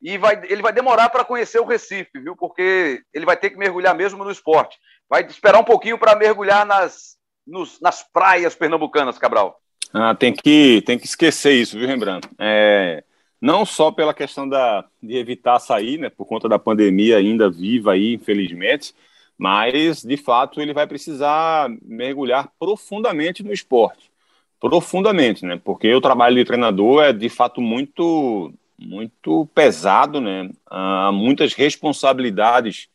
E 0.02 0.18
vai, 0.18 0.38
ele 0.50 0.60
vai 0.60 0.72
demorar 0.74 1.08
para 1.08 1.24
conhecer 1.24 1.60
o 1.60 1.64
Recife, 1.64 2.10
viu? 2.20 2.36
Porque 2.36 3.00
ele 3.10 3.24
vai 3.24 3.38
ter 3.38 3.48
que 3.48 3.56
mergulhar 3.56 3.94
mesmo 3.94 4.22
no 4.22 4.30
esporte. 4.30 4.76
Vai 5.08 5.24
esperar 5.24 5.58
um 5.58 5.64
pouquinho 5.64 5.96
para 5.96 6.14
mergulhar 6.14 6.66
nas, 6.66 7.16
nos, 7.46 7.80
nas 7.80 8.02
praias 8.02 8.54
pernambucanas, 8.54 9.16
Cabral. 9.16 9.58
Ah, 9.92 10.14
tem, 10.14 10.32
que, 10.32 10.82
tem 10.82 10.98
que 10.98 11.06
esquecer 11.06 11.52
isso, 11.52 11.78
viu, 11.78 11.86
Rembrandt? 11.86 12.28
É, 12.38 13.02
não 13.40 13.64
só 13.64 13.90
pela 13.90 14.14
questão 14.14 14.48
da, 14.48 14.84
de 15.02 15.16
evitar 15.16 15.58
sair, 15.58 15.98
né, 15.98 16.10
por 16.10 16.26
conta 16.26 16.48
da 16.48 16.58
pandemia 16.58 17.18
ainda 17.18 17.50
viva 17.50 17.92
aí, 17.92 18.14
infelizmente, 18.14 18.94
mas, 19.38 20.02
de 20.02 20.16
fato, 20.16 20.60
ele 20.60 20.72
vai 20.72 20.86
precisar 20.86 21.68
mergulhar 21.82 22.50
profundamente 22.58 23.42
no 23.42 23.52
esporte. 23.52 24.10
Profundamente, 24.58 25.44
né? 25.44 25.60
Porque 25.62 25.94
o 25.94 26.00
trabalho 26.00 26.36
de 26.36 26.44
treinador 26.44 27.04
é, 27.04 27.12
de 27.12 27.28
fato, 27.28 27.60
muito, 27.60 28.52
muito 28.78 29.46
pesado, 29.54 30.20
né? 30.20 30.50
Há 30.66 31.12
muitas 31.12 31.52
responsabilidades 31.52 32.88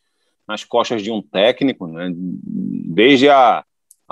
nas 0.47 0.63
costas 0.63 1.03
de 1.03 1.11
um 1.11 1.21
técnico, 1.21 1.85
né? 1.85 2.11
Desde 2.15 3.29
a 3.29 3.63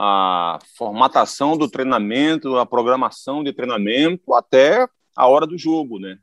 a 0.01 0.59
formatação 0.77 1.57
do 1.57 1.69
treinamento, 1.69 2.57
a 2.57 2.65
programação 2.65 3.43
de 3.43 3.51
treinamento, 3.51 4.33
até 4.33 4.87
a 5.13 5.27
hora 5.27 5.45
do 5.45 5.57
jogo. 5.57 5.99
Né? 5.99 6.17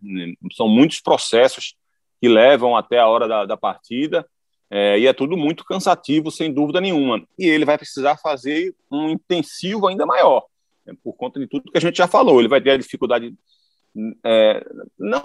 São 0.53 0.67
muitos 0.67 0.99
processos 0.99 1.75
que 2.19 2.27
levam 2.27 2.75
até 2.75 2.99
a 2.99 3.07
hora 3.07 3.29
da, 3.29 3.45
da 3.45 3.55
partida, 3.55 4.27
é, 4.71 4.99
e 4.99 5.07
é 5.07 5.13
tudo 5.13 5.37
muito 5.37 5.63
cansativo, 5.63 6.31
sem 6.31 6.51
dúvida 6.51 6.81
nenhuma. 6.81 7.23
E 7.39 7.47
ele 7.47 7.67
vai 7.67 7.77
precisar 7.77 8.17
fazer 8.17 8.75
um 8.91 9.11
intensivo 9.11 9.87
ainda 9.87 10.07
maior, 10.07 10.47
né? 10.87 10.95
por 11.05 11.13
conta 11.13 11.39
de 11.39 11.47
tudo 11.47 11.71
que 11.71 11.77
a 11.77 11.81
gente 11.81 11.99
já 11.99 12.09
falou. 12.09 12.41
Ele 12.41 12.49
vai 12.49 12.63
ter 12.63 12.71
a 12.71 12.79
dificuldade 12.79 13.35
é, 14.25 14.67
não 14.99 15.21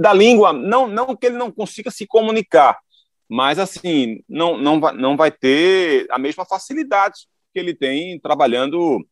da 0.00 0.12
língua, 0.12 0.52
não, 0.52 0.88
não 0.88 1.14
que 1.14 1.26
ele 1.26 1.36
não 1.36 1.52
consiga 1.52 1.92
se 1.92 2.04
comunicar, 2.04 2.80
mas 3.28 3.60
assim 3.60 4.24
não, 4.28 4.58
não, 4.58 4.80
vai, 4.80 4.92
não 4.92 5.16
vai 5.16 5.30
ter 5.30 6.08
a 6.10 6.18
mesma 6.18 6.44
facilidade 6.44 7.28
que 7.56 7.60
ele 7.60 7.74
tem 7.74 8.20
trabalhando 8.20 9.02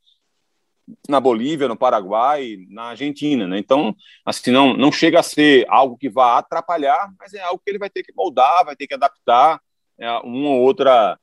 na 1.08 1.18
Bolívia, 1.18 1.66
no 1.66 1.78
Paraguai, 1.78 2.58
na 2.68 2.90
Argentina, 2.90 3.48
né? 3.48 3.58
Então, 3.58 3.96
assim, 4.22 4.50
não, 4.50 4.76
não 4.76 4.92
chega 4.92 5.20
a 5.20 5.22
ser 5.22 5.64
algo 5.70 5.96
que 5.96 6.10
vá 6.10 6.36
atrapalhar, 6.36 7.10
mas 7.18 7.32
é 7.32 7.40
algo 7.40 7.62
que 7.64 7.70
ele 7.70 7.78
vai 7.78 7.88
ter 7.88 8.02
que 8.02 8.12
moldar, 8.14 8.66
vai 8.66 8.76
ter 8.76 8.86
que 8.86 8.92
adaptar 8.92 9.58
é, 9.98 10.10
uma 10.18 10.50
ou 10.50 10.60
outra 10.60 11.18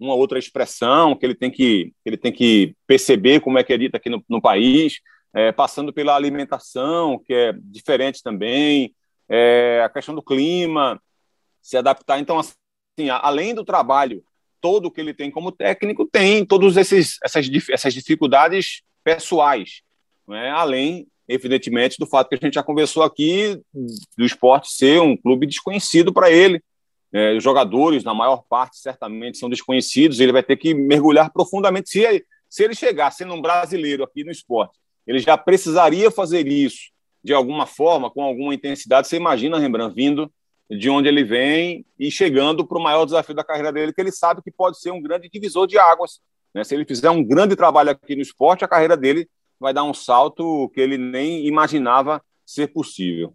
uma 0.00 0.14
outra 0.14 0.38
expressão 0.38 1.14
que 1.14 1.24
ele 1.26 1.34
tem 1.34 1.50
que 1.50 1.92
ele 2.04 2.16
tem 2.16 2.32
que 2.32 2.74
perceber 2.86 3.40
como 3.40 3.58
é 3.58 3.64
que 3.64 3.72
é 3.72 3.78
dita 3.78 3.98
aqui 3.98 4.08
no, 4.08 4.24
no 4.26 4.40
país, 4.40 5.00
é, 5.34 5.52
passando 5.52 5.92
pela 5.92 6.16
alimentação 6.16 7.18
que 7.18 7.34
é 7.34 7.52
diferente 7.52 8.22
também, 8.22 8.94
é, 9.28 9.82
a 9.84 9.90
questão 9.90 10.14
do 10.14 10.22
clima, 10.22 10.98
se 11.60 11.76
adaptar. 11.76 12.18
Então, 12.18 12.38
assim, 12.38 13.10
além 13.10 13.54
do 13.54 13.62
trabalho 13.62 14.24
todo 14.64 14.90
que 14.90 14.98
ele 14.98 15.12
tem 15.12 15.30
como 15.30 15.52
técnico 15.52 16.06
tem 16.06 16.42
todas 16.42 16.78
essas, 16.78 17.18
essas 17.22 17.94
dificuldades 17.94 18.80
pessoais, 19.04 19.82
é? 20.30 20.48
além, 20.48 21.06
evidentemente, 21.28 21.98
do 21.98 22.06
fato 22.06 22.30
que 22.30 22.34
a 22.34 22.38
gente 22.38 22.54
já 22.54 22.62
conversou 22.62 23.02
aqui 23.02 23.60
do 24.16 24.24
esporte 24.24 24.72
ser 24.72 25.02
um 25.02 25.18
clube 25.18 25.46
desconhecido 25.46 26.14
para 26.14 26.30
ele. 26.30 26.62
É, 27.12 27.36
os 27.36 27.44
jogadores, 27.44 28.04
na 28.04 28.14
maior 28.14 28.42
parte, 28.48 28.78
certamente 28.78 29.36
são 29.36 29.50
desconhecidos, 29.50 30.18
ele 30.18 30.32
vai 30.32 30.42
ter 30.42 30.56
que 30.56 30.72
mergulhar 30.72 31.30
profundamente. 31.30 31.90
Se 31.90 32.00
ele, 32.00 32.24
se 32.48 32.64
ele 32.64 32.74
chegar 32.74 33.10
sendo 33.10 33.34
um 33.34 33.42
brasileiro 33.42 34.02
aqui 34.02 34.24
no 34.24 34.32
esporte, 34.32 34.78
ele 35.06 35.18
já 35.18 35.36
precisaria 35.36 36.10
fazer 36.10 36.48
isso 36.48 36.90
de 37.22 37.34
alguma 37.34 37.66
forma, 37.66 38.10
com 38.10 38.22
alguma 38.22 38.54
intensidade. 38.54 39.08
Você 39.08 39.16
imagina, 39.16 39.58
Rembrandt, 39.58 39.94
vindo 39.94 40.32
de 40.70 40.88
onde 40.88 41.08
ele 41.08 41.24
vem 41.24 41.84
e 41.98 42.10
chegando 42.10 42.66
para 42.66 42.78
o 42.78 42.82
maior 42.82 43.04
desafio 43.04 43.34
da 43.34 43.44
carreira 43.44 43.72
dele, 43.72 43.92
que 43.92 44.00
ele 44.00 44.12
sabe 44.12 44.42
que 44.42 44.50
pode 44.50 44.80
ser 44.80 44.90
um 44.90 45.02
grande 45.02 45.28
divisor 45.28 45.66
de 45.66 45.78
águas. 45.78 46.20
Né? 46.54 46.64
Se 46.64 46.74
ele 46.74 46.84
fizer 46.84 47.10
um 47.10 47.22
grande 47.22 47.56
trabalho 47.56 47.90
aqui 47.90 48.14
no 48.16 48.22
esporte, 48.22 48.64
a 48.64 48.68
carreira 48.68 48.96
dele 48.96 49.28
vai 49.58 49.72
dar 49.72 49.84
um 49.84 49.94
salto 49.94 50.70
que 50.74 50.80
ele 50.80 50.96
nem 50.96 51.46
imaginava 51.46 52.22
ser 52.44 52.68
possível. 52.68 53.34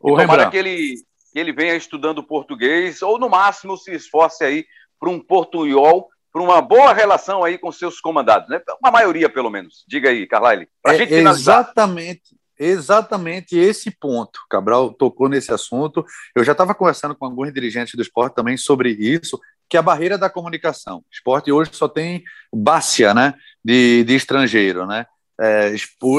O 0.00 0.16
tomara 0.16 0.50
que 0.50 0.56
ele, 0.56 0.94
que 1.32 1.38
ele 1.38 1.52
venha 1.52 1.74
estudando 1.74 2.22
português, 2.22 3.02
ou 3.02 3.18
no 3.18 3.28
máximo 3.28 3.76
se 3.76 3.92
esforce 3.92 4.44
aí 4.44 4.64
para 4.98 5.10
um 5.10 5.18
portunhol, 5.18 6.08
para 6.32 6.42
uma 6.42 6.60
boa 6.60 6.92
relação 6.92 7.42
aí 7.42 7.58
com 7.58 7.72
seus 7.72 8.00
comandados, 8.00 8.48
né? 8.48 8.60
Uma 8.80 8.90
maioria, 8.90 9.28
pelo 9.28 9.50
menos. 9.50 9.84
Diga 9.88 10.10
aí, 10.10 10.26
Carlyle. 10.26 10.68
É, 10.86 11.02
exatamente, 11.02 12.36
exatamente 12.58 13.56
esse 13.56 13.90
ponto. 13.90 14.40
Cabral 14.50 14.92
tocou 14.92 15.28
nesse 15.28 15.52
assunto. 15.52 16.04
Eu 16.34 16.44
já 16.44 16.52
estava 16.52 16.74
conversando 16.74 17.14
com 17.14 17.24
alguns 17.24 17.52
dirigentes 17.52 17.94
do 17.94 18.02
esporte 18.02 18.34
também 18.34 18.56
sobre 18.56 18.90
isso, 18.90 19.40
que 19.68 19.76
é 19.76 19.80
a 19.80 19.82
barreira 19.82 20.18
da 20.18 20.30
comunicação. 20.30 20.98
O 20.98 21.04
esporte 21.12 21.52
hoje 21.52 21.70
só 21.72 21.88
tem 21.88 22.24
Bácia, 22.52 23.14
né, 23.14 23.34
de, 23.64 24.04
de 24.04 24.14
estrangeiro, 24.14 24.86
né? 24.86 25.06
É, 25.40 25.72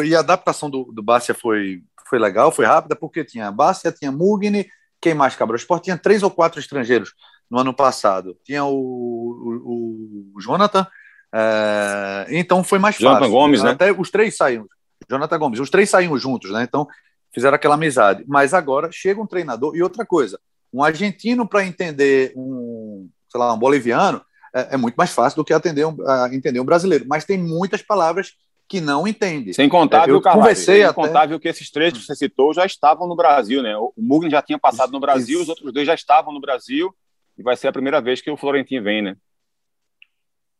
e 0.05 0.15
a 0.15 0.19
adaptação 0.19 0.69
do, 0.69 0.85
do 0.93 1.03
Bácia 1.03 1.33
foi, 1.33 1.81
foi 2.07 2.17
legal, 2.17 2.51
foi 2.51 2.65
rápida, 2.65 2.95
porque 2.95 3.25
tinha 3.25 3.51
Bárcia, 3.51 3.91
tinha 3.91 4.11
Mugni, 4.11 4.69
quem 5.01 5.13
mais, 5.13 5.35
Cabral? 5.35 5.55
O 5.55 5.59
Sport 5.59 5.83
tinha 5.83 5.97
três 5.97 6.23
ou 6.23 6.31
quatro 6.31 6.59
estrangeiros 6.59 7.13
no 7.49 7.59
ano 7.59 7.73
passado. 7.73 8.37
Tinha 8.45 8.63
o, 8.63 8.71
o, 8.73 10.31
o 10.35 10.41
Jonathan, 10.41 10.87
é, 11.33 12.27
então 12.29 12.63
foi 12.63 12.79
mais 12.79 12.95
Jonathan 12.95 13.19
fácil. 13.19 13.33
Gomes, 13.33 13.63
né? 13.63 13.71
Até 13.71 13.91
os 13.91 14.09
três 14.09 14.37
saíram. 14.37 14.67
Jonathan 15.09 15.37
Gomes, 15.39 15.59
os 15.59 15.69
três 15.69 15.89
saíram 15.89 16.17
juntos, 16.17 16.51
né? 16.51 16.63
Então 16.63 16.87
fizeram 17.33 17.55
aquela 17.55 17.75
amizade. 17.75 18.23
Mas 18.27 18.53
agora 18.53 18.89
chega 18.91 19.21
um 19.21 19.27
treinador 19.27 19.75
e 19.75 19.81
outra 19.81 20.05
coisa, 20.05 20.39
um 20.73 20.83
argentino 20.83 21.47
para 21.47 21.65
entender 21.65 22.33
um, 22.35 23.09
sei 23.29 23.39
lá, 23.39 23.53
um 23.53 23.57
boliviano 23.57 24.21
é, 24.53 24.75
é 24.75 24.77
muito 24.77 24.95
mais 24.95 25.11
fácil 25.11 25.37
do 25.37 25.45
que 25.45 25.53
atender 25.53 25.85
um, 25.85 25.95
entender 26.31 26.59
um 26.59 26.65
brasileiro. 26.65 27.05
Mas 27.07 27.25
tem 27.25 27.37
muitas 27.37 27.81
palavras 27.81 28.33
que 28.67 28.79
não 28.79 29.07
entende. 29.07 29.51
Sem 29.53 29.67
contar, 29.67 30.07
é, 30.07 30.11
eu 30.11 30.21
viu, 30.21 30.21
conversei 30.21 30.83
sem 30.83 30.93
contar, 30.93 31.25
viu, 31.25 31.39
que 31.39 31.47
esses 31.47 31.71
três 31.71 31.91
que 31.91 32.05
você 32.05 32.15
citou 32.15 32.53
já 32.53 32.65
estavam 32.65 33.07
no 33.07 33.15
Brasil, 33.15 33.63
né? 33.63 33.75
O 33.75 33.91
Mugni 33.97 34.29
já 34.29 34.43
tinha 34.43 34.59
passado 34.59 34.91
no 34.91 34.99
Brasil, 34.99 35.41
Isso. 35.41 35.43
os 35.43 35.49
outros 35.49 35.73
dois 35.73 35.87
já 35.87 35.95
estavam 35.95 36.31
no 36.31 36.39
Brasil, 36.39 36.95
e 37.35 37.41
vai 37.41 37.57
ser 37.57 37.67
a 37.67 37.71
primeira 37.71 37.99
vez 37.99 38.21
que 38.21 38.29
o 38.29 38.37
Florentino 38.37 38.83
vem, 38.83 39.01
né? 39.01 39.17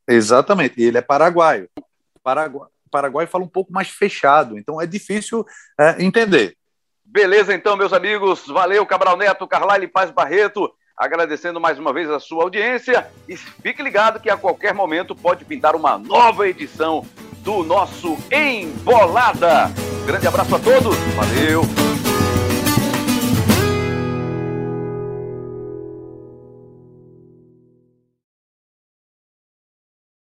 Exatamente, 0.07 0.81
e 0.81 0.85
ele 0.85 0.97
é 0.97 1.01
paraguaio. 1.01 1.69
Paraguai, 2.23 2.67
Paraguai 2.89 3.27
fala 3.27 3.43
um 3.43 3.49
pouco 3.49 3.71
mais 3.71 3.89
fechado, 3.89 4.57
então 4.57 4.81
é 4.81 4.85
difícil 4.85 5.45
é, 5.79 6.03
entender. 6.03 6.55
Beleza, 7.03 7.53
então, 7.53 7.75
meus 7.75 7.91
amigos. 7.91 8.45
Valeu, 8.47 8.85
Cabral 8.85 9.17
Neto, 9.17 9.47
Carlyle 9.47 9.87
Paz 9.87 10.11
Barreto. 10.11 10.71
Agradecendo 10.95 11.59
mais 11.59 11.79
uma 11.79 11.93
vez 11.93 12.09
a 12.09 12.19
sua 12.19 12.43
audiência. 12.43 13.07
E 13.27 13.35
fique 13.35 13.81
ligado 13.81 14.19
que 14.19 14.29
a 14.29 14.37
qualquer 14.37 14.73
momento 14.73 15.15
pode 15.15 15.45
pintar 15.45 15.75
uma 15.75 15.97
nova 15.97 16.47
edição 16.47 17.05
do 17.39 17.63
nosso 17.63 18.17
Embolada. 18.31 19.71
Grande 20.05 20.27
abraço 20.27 20.55
a 20.55 20.59
todos. 20.59 20.95
Valeu. 21.15 21.98